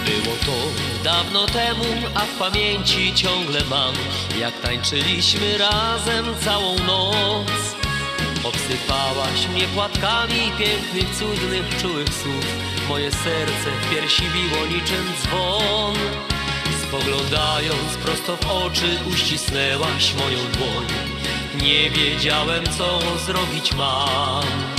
[0.05, 1.85] Było to dawno temu,
[2.15, 3.93] a w pamięci ciągle mam
[4.39, 7.75] Jak tańczyliśmy razem całą noc.
[8.43, 12.45] Obsypałaś mnie płatkami pięknych, cudnych, czułych słów.
[12.89, 15.95] Moje serce w piersi biło niczym dzwon.
[16.87, 20.85] Spoglądając prosto w oczy uścisnęłaś moją dłoń.
[21.61, 24.76] Nie wiedziałem co zrobić mam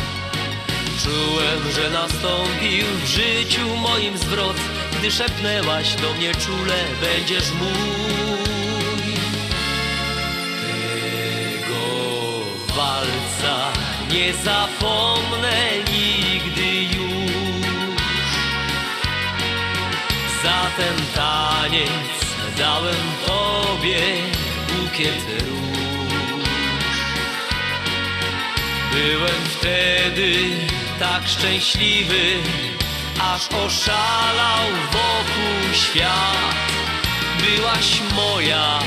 [1.05, 4.57] Czułem, że nastąpił w życiu moim zwrot.
[4.99, 9.15] Gdy szepnęłaś do mnie czule, będziesz mój.
[11.53, 11.87] Tego
[12.77, 13.73] walca
[14.12, 15.59] nie zapomnę
[15.93, 17.19] nigdy już.
[20.43, 22.19] Za ten taniec
[22.59, 22.95] dałem
[23.27, 24.01] Tobie
[24.69, 25.59] bukiet róż.
[28.93, 32.37] Byłem wtedy tak szczęśliwy,
[33.20, 36.55] aż oszalał wokół świat.
[37.41, 38.79] Byłaś moja,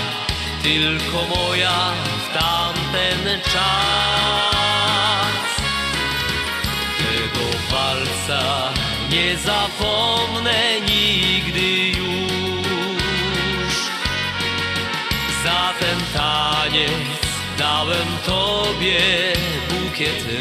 [0.64, 1.94] tylko moja
[2.26, 4.52] w tamten czas.
[6.98, 8.74] Tego walca
[9.10, 13.76] nie zapomnę nigdy już.
[15.44, 16.92] Za ten taniec
[17.58, 19.02] dałem Tobie
[19.70, 20.41] bukiet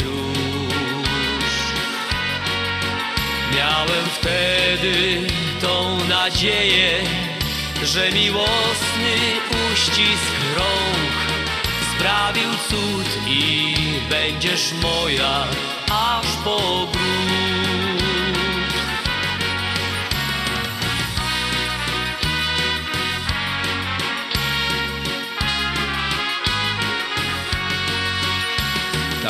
[3.71, 5.27] Miałem wtedy
[5.61, 7.05] tą nadzieję,
[7.83, 9.17] że miłosny
[9.73, 11.13] uścisk rąk
[11.95, 13.75] sprawił cud i
[14.11, 15.45] będziesz moja
[15.91, 17.50] aż po gród.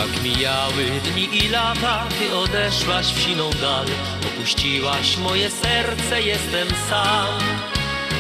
[0.00, 3.86] Tak mijały dni i lata, ty odeszłaś w siną dal.
[4.26, 7.38] Opuściłaś moje serce, jestem sam.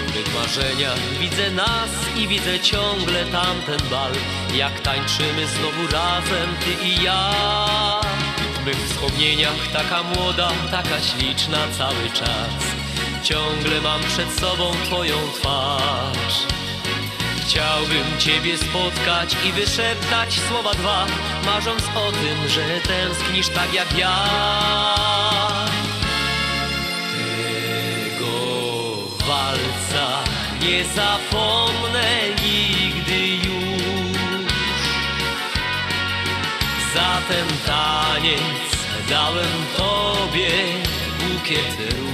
[0.06, 4.12] W mych marzeniach widzę nas i widzę ciągle tamten bal.
[4.54, 7.30] Jak tańczymy znowu razem, ty i ja.
[8.54, 12.64] W mych wspomnieniach taka młoda, taka śliczna cały czas.
[13.22, 16.59] Ciągle mam przed sobą twoją twarz
[17.50, 21.06] Chciałbym Ciebie spotkać i wyszeptać słowa dwa,
[21.46, 24.16] marząc o tym, że tęsknisz tak jak ja.
[28.04, 28.36] Tego
[29.26, 30.18] walca
[30.62, 32.10] nie zapomnę
[32.42, 34.82] nigdy już.
[36.94, 38.70] Za ten taniec
[39.08, 40.50] dałem Tobie
[41.18, 42.10] bukiet róż.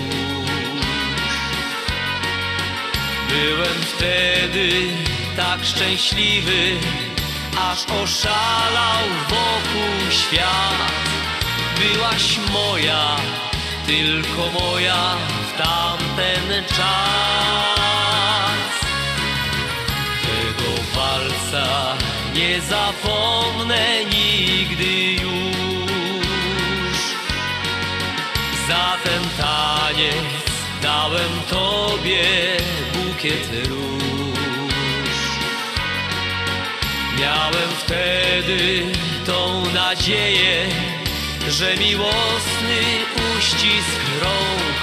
[3.28, 5.05] Byłem wtedy
[5.36, 6.76] tak szczęśliwy,
[7.58, 10.92] aż oszalał wokół świat.
[11.78, 13.16] Byłaś moja,
[13.86, 15.16] tylko moja
[15.48, 17.76] w tamten czas.
[20.22, 21.96] Tego walca
[22.34, 26.98] nie zapomnę nigdy już.
[28.68, 30.24] Za ten taniec
[30.82, 32.26] dałem Tobie
[32.94, 34.15] bukiet róż.
[37.20, 38.82] Miałem wtedy
[39.26, 40.68] tą nadzieję,
[41.48, 42.80] że miłosny
[43.38, 44.76] uścisk rąk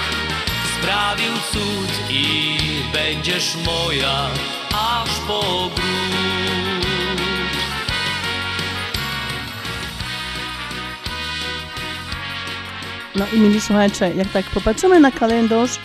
[0.78, 2.56] sprawił cud i
[2.92, 4.28] będziesz moja
[4.72, 5.84] aż po gród.
[13.16, 15.78] No i mili słuchacze, jak tak popatrzymy na kalendarz,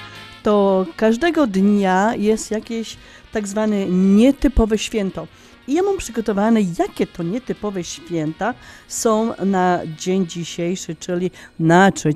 [0.44, 2.98] to każdego dnia jest jakieś
[3.32, 5.28] tak zwane nietypowe święto.
[5.70, 8.54] I ja mam przygotowane, jakie to nietypowe święta
[8.88, 12.14] są na dzień dzisiejszy, czyli na 3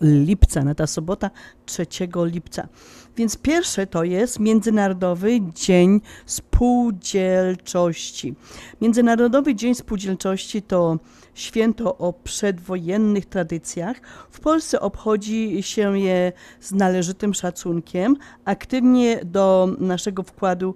[0.00, 1.30] lipca, na ta sobota
[1.66, 1.86] 3
[2.24, 2.68] lipca.
[3.16, 8.34] Więc pierwsze to jest Międzynarodowy Dzień Spółdzielczości.
[8.80, 10.98] Międzynarodowy Dzień Spółdzielczości to
[11.34, 13.96] święto o przedwojennych tradycjach.
[14.30, 20.74] W Polsce obchodzi się je z należytym szacunkiem, aktywnie do naszego wkładu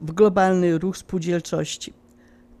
[0.00, 1.92] w globalny ruch spółdzielczości.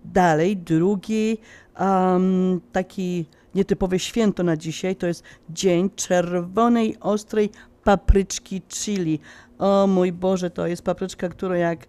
[0.04, 1.38] Dalej, drugi
[1.80, 7.50] um, taki nietypowe święto na dzisiaj to jest Dzień Czerwonej Ostrej
[7.84, 9.20] Papryczki Chili.
[9.58, 11.86] O mój Boże, to jest papryczka, którą jak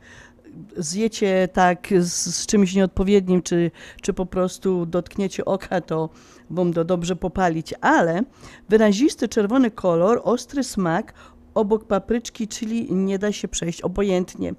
[0.77, 3.71] zjecie tak z, z, czymś nieodpowiednim, czy,
[4.01, 6.09] czy po prostu dotkniecie oka, to
[6.49, 7.73] wam to dobrze popalić.
[7.81, 8.21] Ale
[8.69, 11.13] wyrazisty czerwony kolor, ostry smak
[11.59, 14.53] obok papryczki, czyli nie da się przejść obojętnie.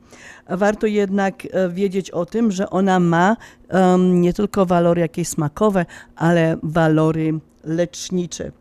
[0.49, 3.37] Warto jednak e, wiedzieć o tym, że ona ma
[3.73, 5.87] um, nie tylko walory jakieś smakowe,
[6.17, 8.53] ale walory lecznicze.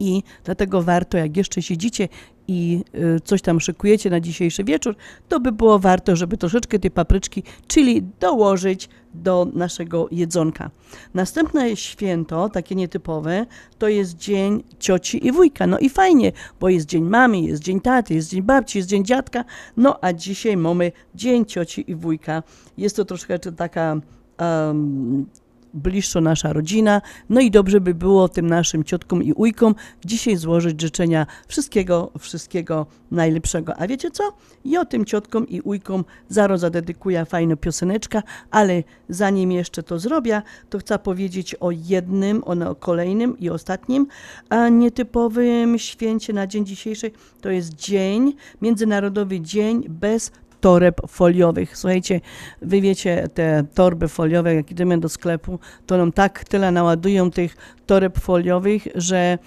[0.00, 2.08] I dlatego warto, jak jeszcze siedzicie
[2.48, 2.84] i
[3.16, 4.96] y, coś tam szykujecie na dzisiejszy wieczór,
[5.28, 10.70] to by było warto, żeby troszeczkę tej papryczki, czyli dołożyć do naszego jedzonka.
[11.14, 13.46] Następne święto, takie nietypowe,
[13.78, 15.66] to jest dzień cioci i wujka.
[15.66, 19.04] No i fajnie, bo jest dzień mamy, jest dzień taty, jest dzień babci, jest dzień
[19.04, 19.44] dziadka,
[19.76, 22.42] no a dzisiaj mamy dzień cioci i wujka.
[22.78, 24.00] Jest to troszkę taka
[24.40, 25.26] um,
[25.74, 27.02] bliższo nasza rodzina.
[27.28, 29.74] No i dobrze by było tym naszym ciotkom i ujkom
[30.04, 33.74] dzisiaj złożyć życzenia wszystkiego, wszystkiego najlepszego.
[33.76, 34.32] A wiecie co?
[34.64, 40.42] I o tym ciotkom i ujkom zaraz zadedykuję fajną pioseneczka, ale zanim jeszcze to zrobię,
[40.70, 44.06] to chcę powiedzieć o jednym, o kolejnym i ostatnim
[44.48, 47.10] a nietypowym święcie na dzień dzisiejszy.
[47.40, 48.32] To jest dzień,
[48.62, 51.76] Międzynarodowy Dzień bez toreb foliowych.
[51.76, 52.20] Słuchajcie,
[52.62, 57.56] wy wiecie, te torby foliowe, jak idziemy do sklepu, to nam tak tyle naładują tych
[57.86, 59.38] toreb foliowych, że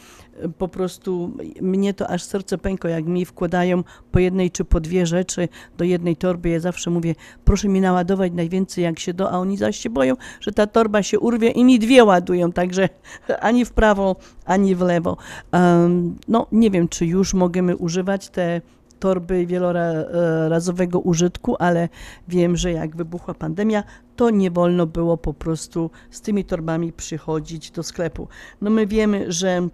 [0.58, 1.32] po prostu
[1.62, 5.84] mnie to aż serce pęko, jak mi wkładają po jednej czy po dwie rzeczy do
[5.86, 6.50] jednej torby.
[6.50, 7.16] Ja zawsze mówię,
[7.46, 11.04] proszę mi naładować najwięcej jak się do, a oni zaś się boją, że ta torba
[11.04, 12.90] się urwie i mi dwie ładują, także
[13.40, 14.16] ani w prawo,
[14.46, 15.18] ani w lewo.
[15.54, 18.62] Um, no nie wiem, czy już możemy używać te
[19.02, 21.90] torby wielorazowego użytku, ale
[22.28, 23.84] wiem, że jak wybuchła pandemia,
[24.16, 28.28] to nie wolno było po prostu z tymi torbami przychodzić do sklepu.
[28.62, 29.68] No my wiemy, że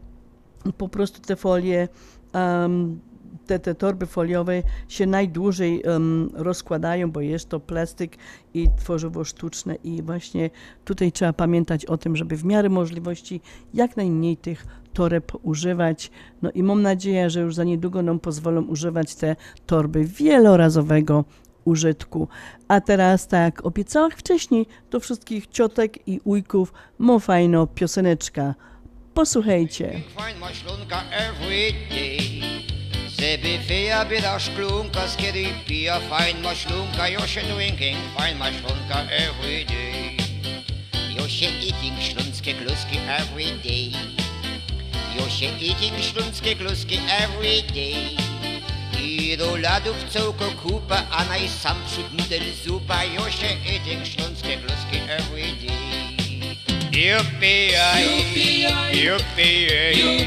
[0.77, 1.87] po prostu te folie
[2.33, 2.99] um,
[3.45, 8.17] te, te torby foliowe się najdłużej um, rozkładają, bo jest to plastyk
[8.53, 10.49] i tworzywo sztuczne i właśnie
[10.85, 13.41] tutaj trzeba pamiętać o tym, żeby w miarę możliwości
[13.73, 16.11] jak najmniej tych toreb używać.
[16.41, 19.35] No i mam nadzieję, że już za niedługo nam pozwolą używać te
[19.65, 21.25] torby wielorazowego
[21.65, 22.27] użytku.
[22.67, 28.55] A teraz, tak obiecałam wcześniej, do wszystkich ciotek i ujków mo fajno pioseneczka.
[29.13, 30.01] Posłuchajcie.
[33.19, 39.65] Żeby wyja bieda szklunka, z kiedy pija fajn maślunka, jo się drinking fine maślunka every
[39.65, 40.17] day.
[41.17, 43.91] Jo się eating śląskie kluski every day.
[45.19, 48.17] Jo się eating śląskie kluski every day.
[49.01, 54.97] I do ladów całko kupa, a najsam przód nudel zupa, jo się eating śląskie kluski
[55.07, 56.16] every day.
[56.97, 60.17] Yippee-yi, yippee-yi,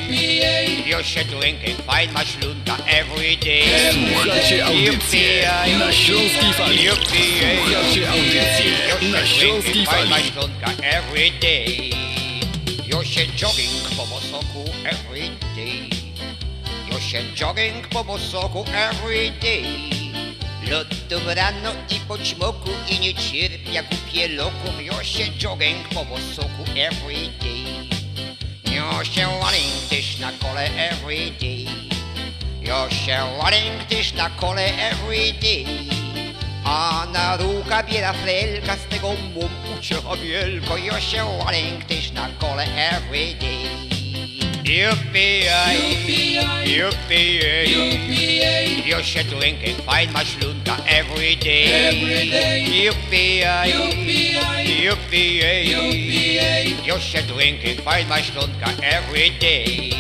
[0.87, 3.65] You should drink and find my szlunka every day.
[3.93, 5.49] Słuchacie audycję
[5.79, 6.89] na Śląskiej Fali.
[6.89, 10.11] Słuchacie audycję na Śląskiej Fali.
[10.11, 11.91] my szlunka every day.
[12.87, 15.91] You should jogging po bosoku every day.
[16.93, 20.00] You should jogging po bosoku every day.
[20.71, 26.65] Lotów rano i po ćmoku i nie cierpia głupie loków Jo się jogging po bosoku
[26.77, 27.91] every day.
[29.05, 31.67] Się running też na kole every day.
[32.91, 35.67] Się running też na kole every day.
[36.65, 40.77] A na ruka biera frelka z tego mum uciecha wielko.
[40.77, 43.90] Jo się running też na kole every day
[44.71, 46.07] Yippee-yi,
[48.87, 51.89] You should drink and find my szlunka every day.
[51.89, 52.67] Every day.
[52.71, 53.73] Yippee-yi,
[54.87, 55.75] yippee-yi,
[56.87, 59.91] You should drink and find my szlunka every day.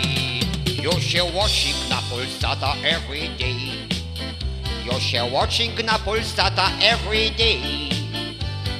[0.66, 3.88] You should watching na Polsata every day.
[4.84, 7.89] You should watching na Polsata every day.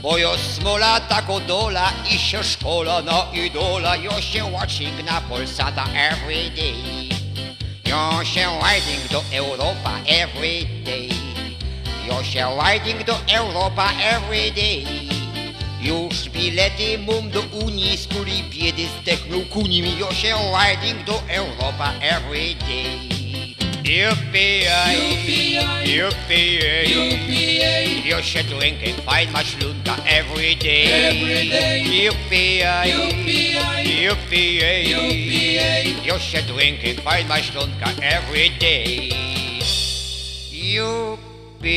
[0.03, 5.85] Bo jo smola tako dola i się szkola na idola Jo się watching na Polsata
[5.95, 7.09] every day
[7.85, 11.31] Jo się riding do Europa every day
[12.11, 14.85] Ja się riding do Europa every day.
[15.81, 19.87] Już bilety mam do Unii, z kuli biedy zdechnął kunim.
[20.01, 23.20] Ja się riding do Europa every day.
[23.91, 26.85] Yippee, yippee, yippee,
[28.05, 30.87] Ja się drinking fine my szlunka every day.
[30.87, 31.83] Every day.
[31.83, 32.63] Yippee,
[33.85, 39.11] Yippee, yippee, Ja się drinking fine my szlunka every day.
[40.53, 41.69] Yippee,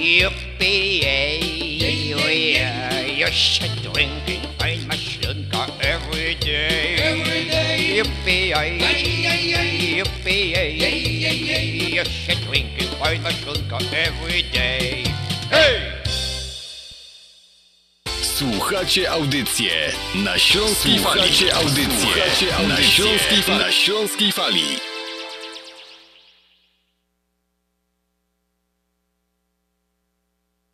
[0.00, 1.12] yippee,
[3.18, 6.96] Ja się drinking fine my szlunka every day.
[6.98, 7.31] Every
[7.92, 8.02] day.
[8.02, 8.52] Yippee,
[9.96, 15.04] yippee, Ja się drinking fine my szlunka every day.
[15.50, 15.92] Hey!
[18.38, 21.20] Słuchacie audycję na Śląskiej Fali.
[21.20, 23.58] Słuchacie audycję, Słuchacie audycję na Śląskiej Fali.
[23.58, 24.66] na Śląskiej Fali.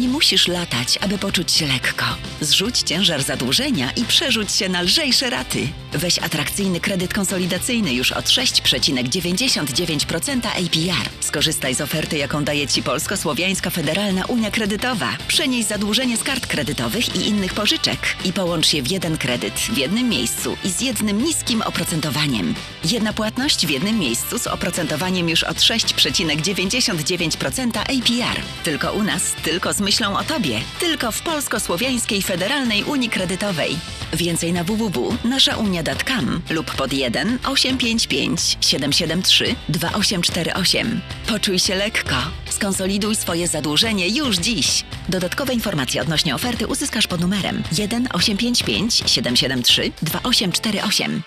[0.00, 2.04] Nie musisz latać, aby poczuć się lekko.
[2.40, 5.68] Zrzuć ciężar zadłużenia i przerzuć się na lżejsze raty.
[5.92, 11.08] Weź atrakcyjny kredyt konsolidacyjny już od 6,99% APR.
[11.20, 15.16] Skorzystaj z oferty, jaką daje Ci Polsko-Słowiańska Federalna Unia Kredytowa.
[15.28, 19.78] Przenieś zadłużenie z kart kredytowych i innych pożyczek i połącz je w jeden kredyt w
[19.78, 22.54] jednym miejscu i z jednym niskim oprocentowaniem.
[22.84, 28.40] Jedna płatność w jednym miejscu z oprocentowaniem już od 6,99% APR.
[28.64, 30.60] Tylko u nas, tylko z myślą o Tobie.
[30.80, 33.76] Tylko w Polsko-Słowiańskiej Federalnej Unii Kredytowej.
[34.12, 41.00] Więcej na www.naszaunia.com lub pod 1 855 773 2848.
[41.26, 42.16] Poczuj się lekko.
[42.50, 44.84] Skonsoliduj swoje zadłużenie już dziś.
[45.08, 51.22] Dodatkowe informacje odnośnie oferty uzyskasz pod numerem 1 855 773 2848.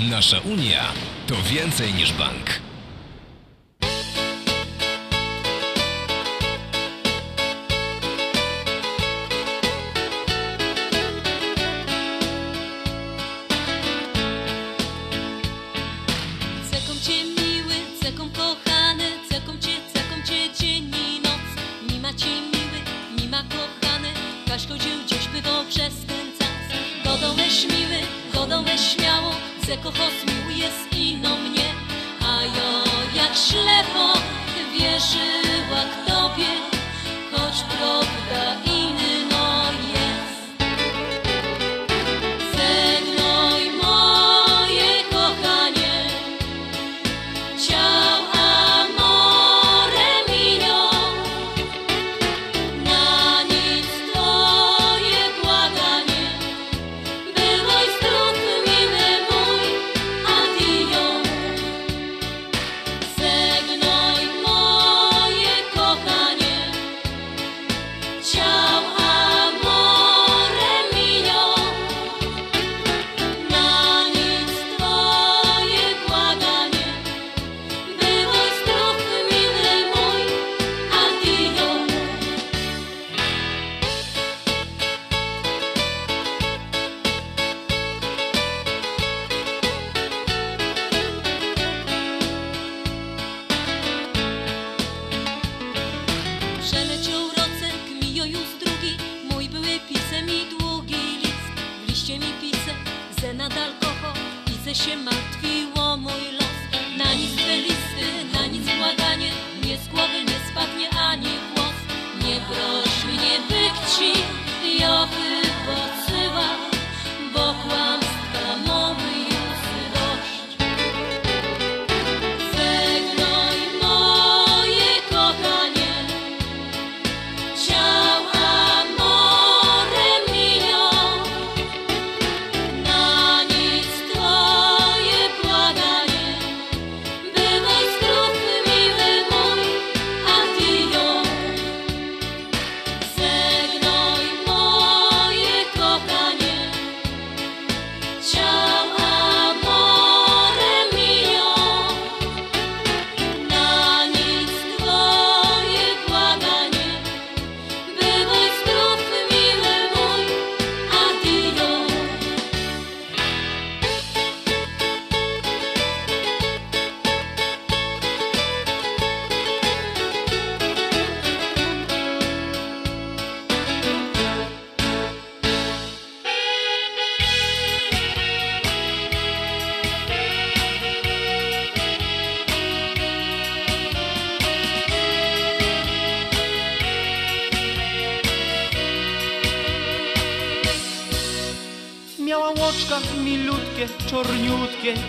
[0.00, 0.84] Nasza Unia
[1.26, 2.71] to więcej niż bank.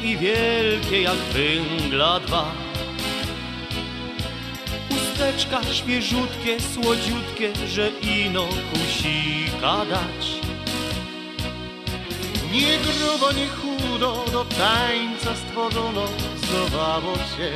[0.04, 2.52] I wielkie jak węgla dwa.
[4.90, 10.44] Chusteczka świeżutkie, słodziutkie, że ino kusika dać.
[12.52, 16.06] Nie grubo, nie chudo, do tańca stworzono,
[16.36, 17.52] zdowało się.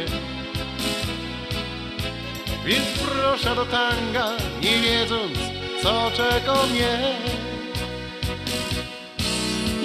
[2.66, 4.32] Więc proszę do tanga,
[4.62, 5.38] nie wiedząc,
[5.84, 7.16] co czeka mnie.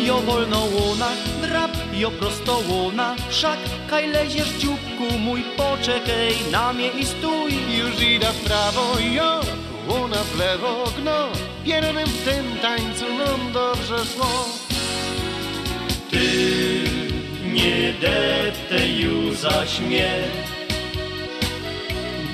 [0.07, 1.11] Jo wolno łona,
[1.43, 3.59] drap, jo prosto łona, wszak
[3.91, 7.53] kaj leziesz dzióbku mój, poczekaj na mnie i stój.
[7.79, 9.41] Już idę w prawo, jo,
[9.89, 11.29] łona w lewo, gno,
[11.65, 14.49] piernym w tym tańcu nam dobrze szło.
[16.11, 16.29] Ty
[17.53, 20.15] nie deptej już zaś mnie,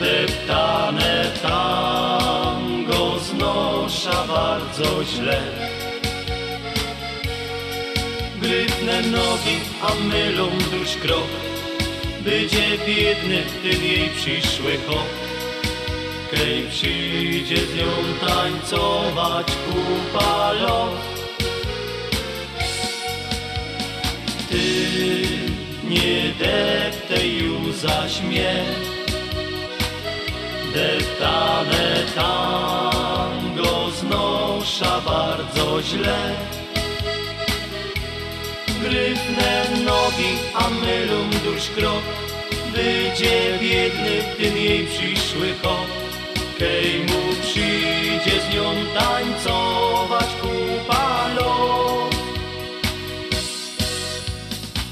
[0.01, 5.58] deptane tango znosza bardzo źle.
[8.41, 11.31] Grytne nogi, a mylą dusz krok,
[12.21, 15.09] będzie biedny ten jej przyszły hop.
[16.31, 21.01] Kej przyjdzie z nią tańcować kupa lot.
[24.49, 24.65] Ty
[25.85, 28.65] nie deptej już zaś mnie,
[30.75, 36.58] deptane tango znosza bardzo źle.
[38.89, 42.03] Gryfne nogi, a mylą dusz krok,
[42.75, 45.89] będzie biedny ten jej przyszły hop.
[46.59, 51.09] Kej mu przyjdzie z nią tańcować kupa.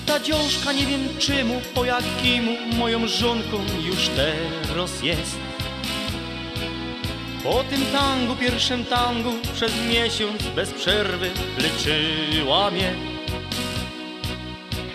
[0.07, 3.57] Ta dziążka nie wiem czemu, po jakimu moją żonką
[3.87, 5.37] już teraz jest.
[7.43, 13.16] Po tym tangu, pierwszym tangu, przez miesiąc bez przerwy leczyła mnie.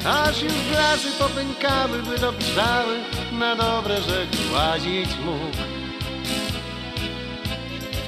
[0.05, 2.97] Aż już glasy popękały, by dobrzały,
[3.31, 5.57] na dobre, że łazić mógł.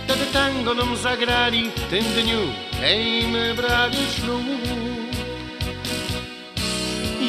[0.04, 2.40] Wtedy tango nam zagrali w tym dniu,
[2.82, 4.42] hej, my brali ślub.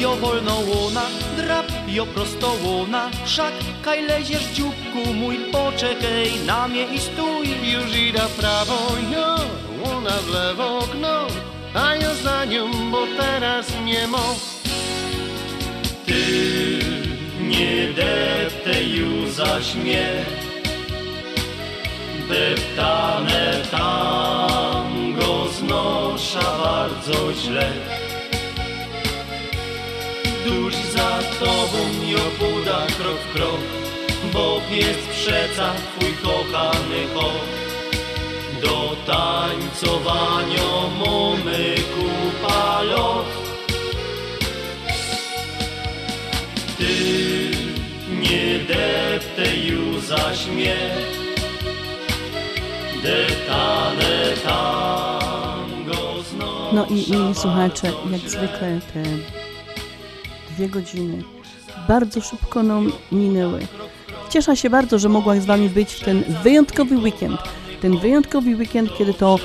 [0.01, 1.01] Jo wolno łona,
[1.37, 7.47] drap, jo prosto łona, wszak kaj leziesz dzióbku mój, poczekaj na mnie i stój.
[7.73, 8.77] Już idę w prawo,
[9.13, 9.35] jo,
[9.85, 11.27] łona w lewo, gno,
[11.73, 14.54] a ja za nią, bo teraz nie mo.
[16.05, 16.79] Ty
[17.39, 20.25] nie deptej już zaś mnie,
[22.29, 27.71] deptane tango znosza bardzo źle.
[30.45, 31.77] Tuż za tobą
[32.07, 33.61] jo buda krok w krok,
[34.33, 37.45] bo jest przeca twój kochany hop.
[38.61, 40.69] Do tańcowania
[40.99, 42.81] mamy kupa
[49.35, 50.75] deptej już zaś mnie,
[53.03, 56.75] deptane tango znowu.
[56.75, 59.03] No i, i słuchacze, jak zwykle te
[60.53, 61.23] dwie godziny
[61.87, 63.59] bardzo szybko nam minęły.
[64.29, 67.41] Cieszę się bardzo, że mogłam z Wami być w ten wyjątkowy weekend.
[67.81, 69.39] Ten wyjątkowy weekend, kiedy to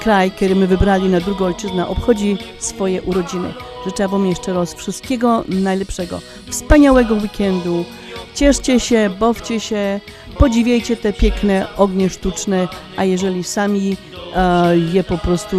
[0.00, 3.54] kraj, który my wybrali na drugą ojczyznę, obchodzi swoje urodziny.
[3.86, 6.20] Życzę Wam jeszcze raz wszystkiego najlepszego,
[6.50, 7.84] wspaniałego weekendu.
[8.36, 10.00] Cieszcie się, bawcie się,
[10.38, 13.96] podziwiajcie te piękne ognie sztuczne, a jeżeli sami
[14.34, 15.56] e, je po prostu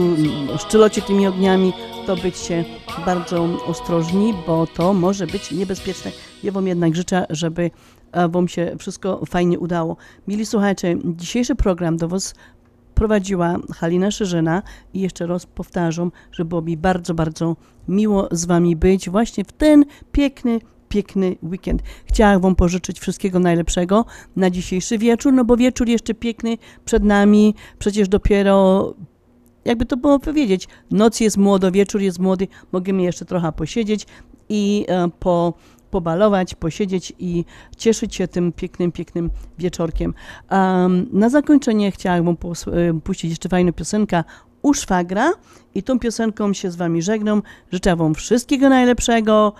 [0.58, 1.74] szczelocie tymi ogniami,
[2.06, 2.66] to byćcie
[3.06, 6.12] bardzo ostrożni, bo to może być niebezpieczne.
[6.44, 7.72] Ja Wam jednak życzę, żeby
[8.12, 9.98] e, Wam się wszystko fajnie udało.
[10.28, 12.34] Mili słuchacze, dzisiejszy program do Was
[12.95, 14.62] prowadziła Halina Szerzyna
[14.94, 17.56] i jeszcze raz powtarzam, że było mi bardzo, bardzo
[17.88, 20.60] miło z Wami być właśnie w ten piękny,
[20.90, 21.82] piękny weekend.
[22.06, 24.06] Chciałam Wam pożyczyć wszystkiego najlepszego
[24.36, 28.94] na dzisiejszy wieczór, no bo wieczór jeszcze piękny przed nami, przecież dopiero
[29.66, 34.08] jakby to było powiedzieć, noc jest młodo, wieczór jest młody, możemy jeszcze trochę posiedzieć
[34.50, 35.54] i e, po,
[35.92, 37.46] pobalować, posiedzieć i
[37.78, 40.14] cieszyć się tym pięknym, pięknym wieczorkiem.
[40.52, 42.36] Um, na zakończenie chciałabym e,
[43.04, 44.24] puścić jeszcze fajną piosenkę
[44.68, 45.31] u szwagra
[45.76, 47.44] i tą piosenką się z Wami żegnam.
[47.72, 49.53] Życzę Wam wszystkiego najlepszego.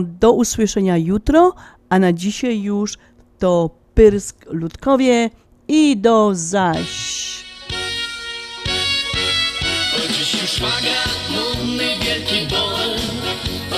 [0.00, 1.54] Do usłyszenia jutro,
[1.88, 2.98] a na dzisiaj już
[3.38, 5.30] to Pyrsk Ludkowie
[5.68, 7.46] i do zaś.
[9.92, 11.02] Bo dziś już szwagra,
[12.04, 12.94] wielki bol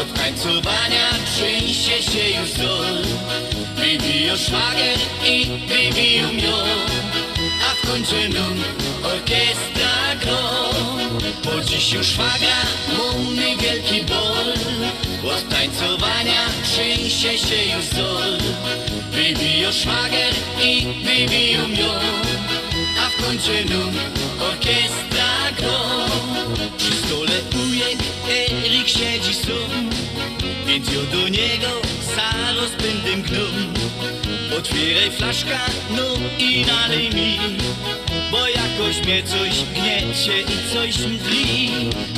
[0.00, 3.02] Od tańcowania trzęsie się już dol
[3.76, 6.56] Wybiją szwagier i wybiją ją
[7.70, 8.14] A w końcu
[9.04, 9.77] orkiestra
[11.44, 12.56] Bo dziś już szwagra
[12.98, 14.68] mamy wielki ból.
[15.24, 18.38] Od tańcowania trzęsie się już zol
[19.10, 21.92] Wybiją szwagier i wybiją ją
[23.02, 23.94] A w końcu num
[24.40, 26.06] orkiestra gro
[26.78, 27.98] Przy stole ujek
[28.30, 29.90] Erik siedzi sam
[30.66, 31.82] Więc ja do niego
[32.16, 33.74] za rozpędem gnom
[34.58, 35.60] Otwieraj flaszka,
[35.90, 36.04] no
[36.38, 37.38] i nalej mi
[38.30, 41.70] Bo jakoś mnie coś gniecie i coś mdli.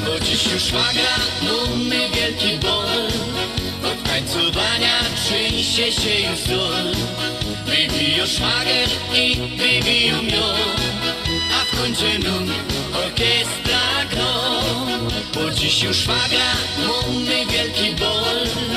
[0.05, 3.07] Bo dziś już szwagra, mamy wielki bol
[3.93, 6.95] Od tańcowania trzęsie się już zol
[7.67, 10.47] Wybiją szwagier i wybiją ją
[11.61, 12.53] A w końcu num
[13.05, 14.63] orkiestra gro
[15.35, 16.53] Bo dziś już szwagra,
[16.87, 18.70] mamy wielki bol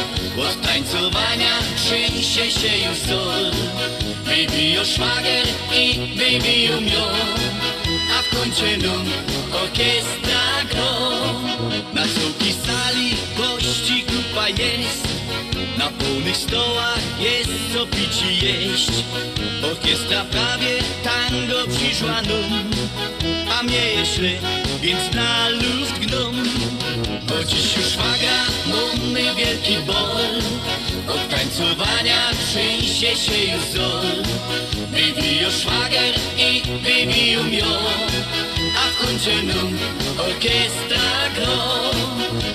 [0.49, 3.52] Od tańcowania trzęsie się już zol
[4.26, 7.06] Wybiją szwagier i wybiją ją
[8.20, 9.06] A w końcu num
[9.64, 10.99] orkiestra gro
[11.94, 15.07] Na całej sali gości grupa jest.
[15.78, 18.91] Na pełnych stołach jest co pić i jeść.
[19.72, 22.72] Orkiestra prawie tango przyszła num.
[23.60, 24.22] A mnie jeszcze,
[24.82, 26.36] więc na luft gnom
[27.28, 27.78] Bo dziś
[29.54, 30.42] wielki bol.
[31.16, 34.24] Od tańcowania trzęsie się już zol
[34.92, 37.66] Wybiją szwagier i wybiją ją
[38.78, 39.78] A w końcu num
[40.18, 41.92] orkiestra gro.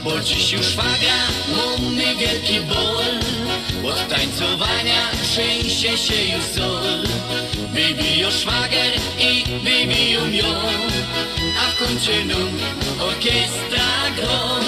[0.04, 1.18] Bo dziś już szwagra,
[1.56, 3.04] mamy wielki bol.
[3.90, 7.02] Od tańcowania trzęsie się już zol
[7.72, 10.54] Wybiją szwagier i wybiją ją
[11.58, 12.58] A w końcu num
[13.00, 14.58] orkiestra gro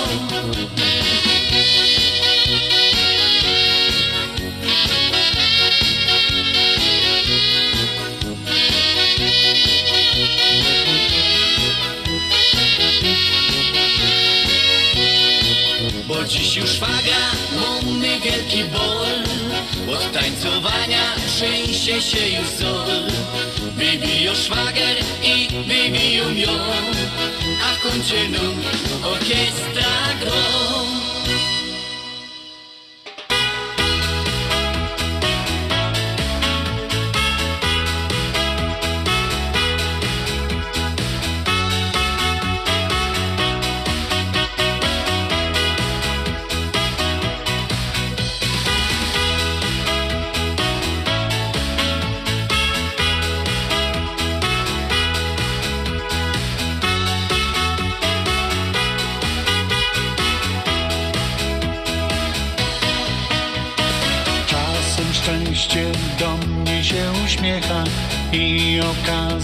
[16.28, 17.20] Dziś już szwagra,
[17.54, 19.06] mamy wielki bol.
[19.96, 23.02] Od tańcowania trzęsie się już zol.
[23.76, 26.60] Wybiją szwagier i wybiją ją.
[27.64, 28.62] A w końcu num
[29.02, 30.99] orkiestra gro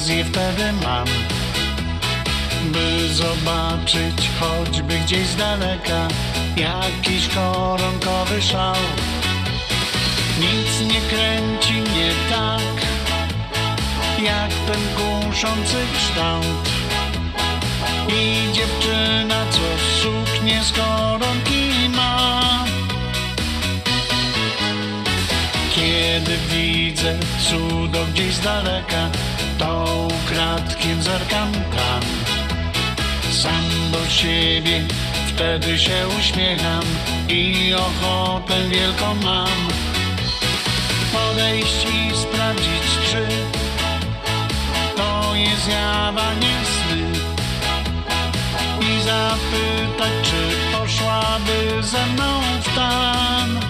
[0.07, 1.07] okazję wtedy mam,
[2.65, 6.09] by zobaczyć choćby gdzieś z daleka
[6.57, 8.75] jakiś koronkowy szał.
[10.41, 12.87] Nic nie kręci mnie tak,
[14.23, 16.69] jak ten kuszący kształt.
[18.09, 19.61] I dziewczyna, co
[20.03, 22.65] suknię z koronki ma.
[25.75, 27.19] Kiedy widzę
[27.49, 29.11] cudo gdzieś z daleka,
[29.59, 32.03] to ukradkiem zerkam tam.
[33.31, 34.85] Sam do siebie
[35.37, 36.83] wtedy się uśmiecham
[37.29, 39.69] i ochotę wielką mam.
[41.13, 43.27] Podejść i sprawdzić, czy
[44.97, 47.03] to jest zjawa, nie sny.
[48.81, 53.61] I zapytać, czy poszłaby ze mną w tam.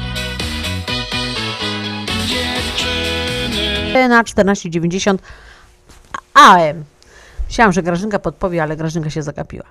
[2.27, 4.09] Dziewczyny.
[4.09, 5.23] na 1490
[6.37, 6.85] AM.
[7.49, 9.65] Myślałam, że Grażynka podpowie, ale Grażynka się zagapiła.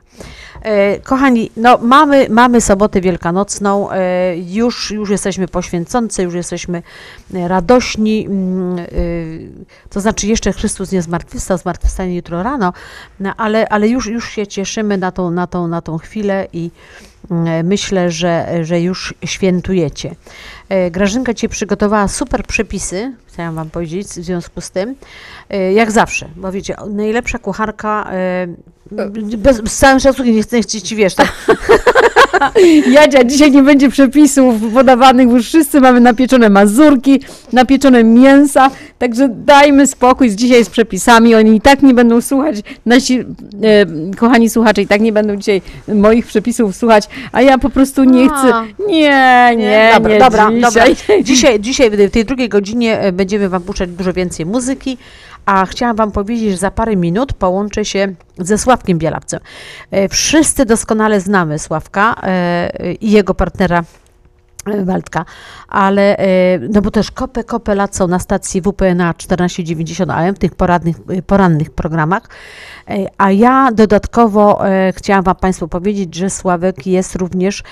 [0.62, 6.84] E, kochani, no mamy, mamy sobotę wielkanocną, e, już, już jesteśmy poświęcący, już jesteśmy
[7.34, 8.86] e, radośni, mm, e,
[9.90, 12.74] to znaczy jeszcze Chrystus nie zmartwychwstał, zmartwychwstanie jutro rano,
[13.20, 16.72] no, ale, ale już, już się cieszymy na tą, na tą, na tą chwilę i
[17.64, 20.16] myślę, że, że już świętujecie.
[20.70, 24.96] E, Grażynka Ci przygotowała super przepisy, chciałam Wam powiedzieć, w związku z tym,
[25.50, 28.48] e, jak zawsze, bo wiecie, najlepsza kucharka, e,
[29.38, 31.34] bez, z całym szacunkiem, nie chcę ci wiesz, tak,
[32.91, 37.20] Jadzia, dzisiaj nie będzie przepisów podawanych, bo już wszyscy mamy napieczone mazurki,
[37.53, 42.56] napieczone mięsa, także dajmy spokój z dzisiaj z przepisami, oni i tak nie będą słuchać,
[42.86, 43.26] nasi e,
[44.18, 48.30] kochani słuchacze i tak nie będą dzisiaj moich przepisów słuchać, a ja po prostu nie
[48.30, 48.53] chcę,
[48.88, 50.95] nie, nie, dobra, nie dobra, dzisiaj.
[50.95, 51.24] dobra.
[51.24, 54.98] Dzisiaj, dzisiaj w tej drugiej godzinie e, będziemy Wam puszczać dużo więcej muzyki,
[55.46, 59.40] a chciałam Wam powiedzieć, że za parę minut połączę się ze Sławkiem Bielawcem.
[59.92, 63.84] E, Wszyscy doskonale znamy Sławka e, i jego partnera
[64.66, 65.26] Waldka,
[65.68, 70.56] ale e, no bo też kopę, kopę są na stacji WPNA 1490 AM w tych
[70.56, 72.30] poradnych, e, porannych programach,
[72.90, 74.62] E, a ja dodatkowo
[74.96, 77.64] chciałam Wam Państwu powiedzieć, że Sławek jest również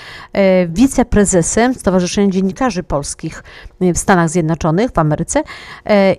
[0.67, 3.43] wiceprezesem Stowarzyszenia Dziennikarzy Polskich
[3.81, 5.43] w Stanach Zjednoczonych, w Ameryce.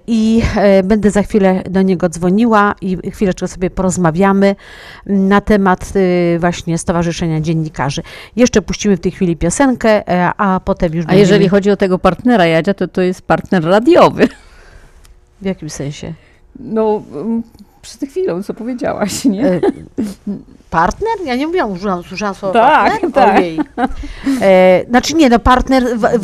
[0.06, 0.42] I
[0.84, 4.56] będę za chwilę do niego dzwoniła i chwileczkę sobie porozmawiamy
[5.06, 5.92] na temat
[6.38, 8.02] właśnie Stowarzyszenia Dziennikarzy.
[8.36, 10.02] Jeszcze puścimy w tej chwili piosenkę,
[10.40, 14.28] a potem już A jeżeli chodzi o tego partnera Jadzia, to to jest partner radiowy.
[15.40, 16.12] W jakim sensie?
[16.60, 17.42] No, mm,
[17.82, 19.46] przed chwilą, co powiedziałaś, nie?
[19.46, 19.60] E,
[20.70, 21.12] Partner?
[21.24, 23.12] Ja nie mówiłam, użyłam, słyszałam słowo Tak, partner?
[23.12, 23.38] tak.
[23.38, 23.58] Ojej.
[24.40, 26.22] E, znaczy nie, no partner w, w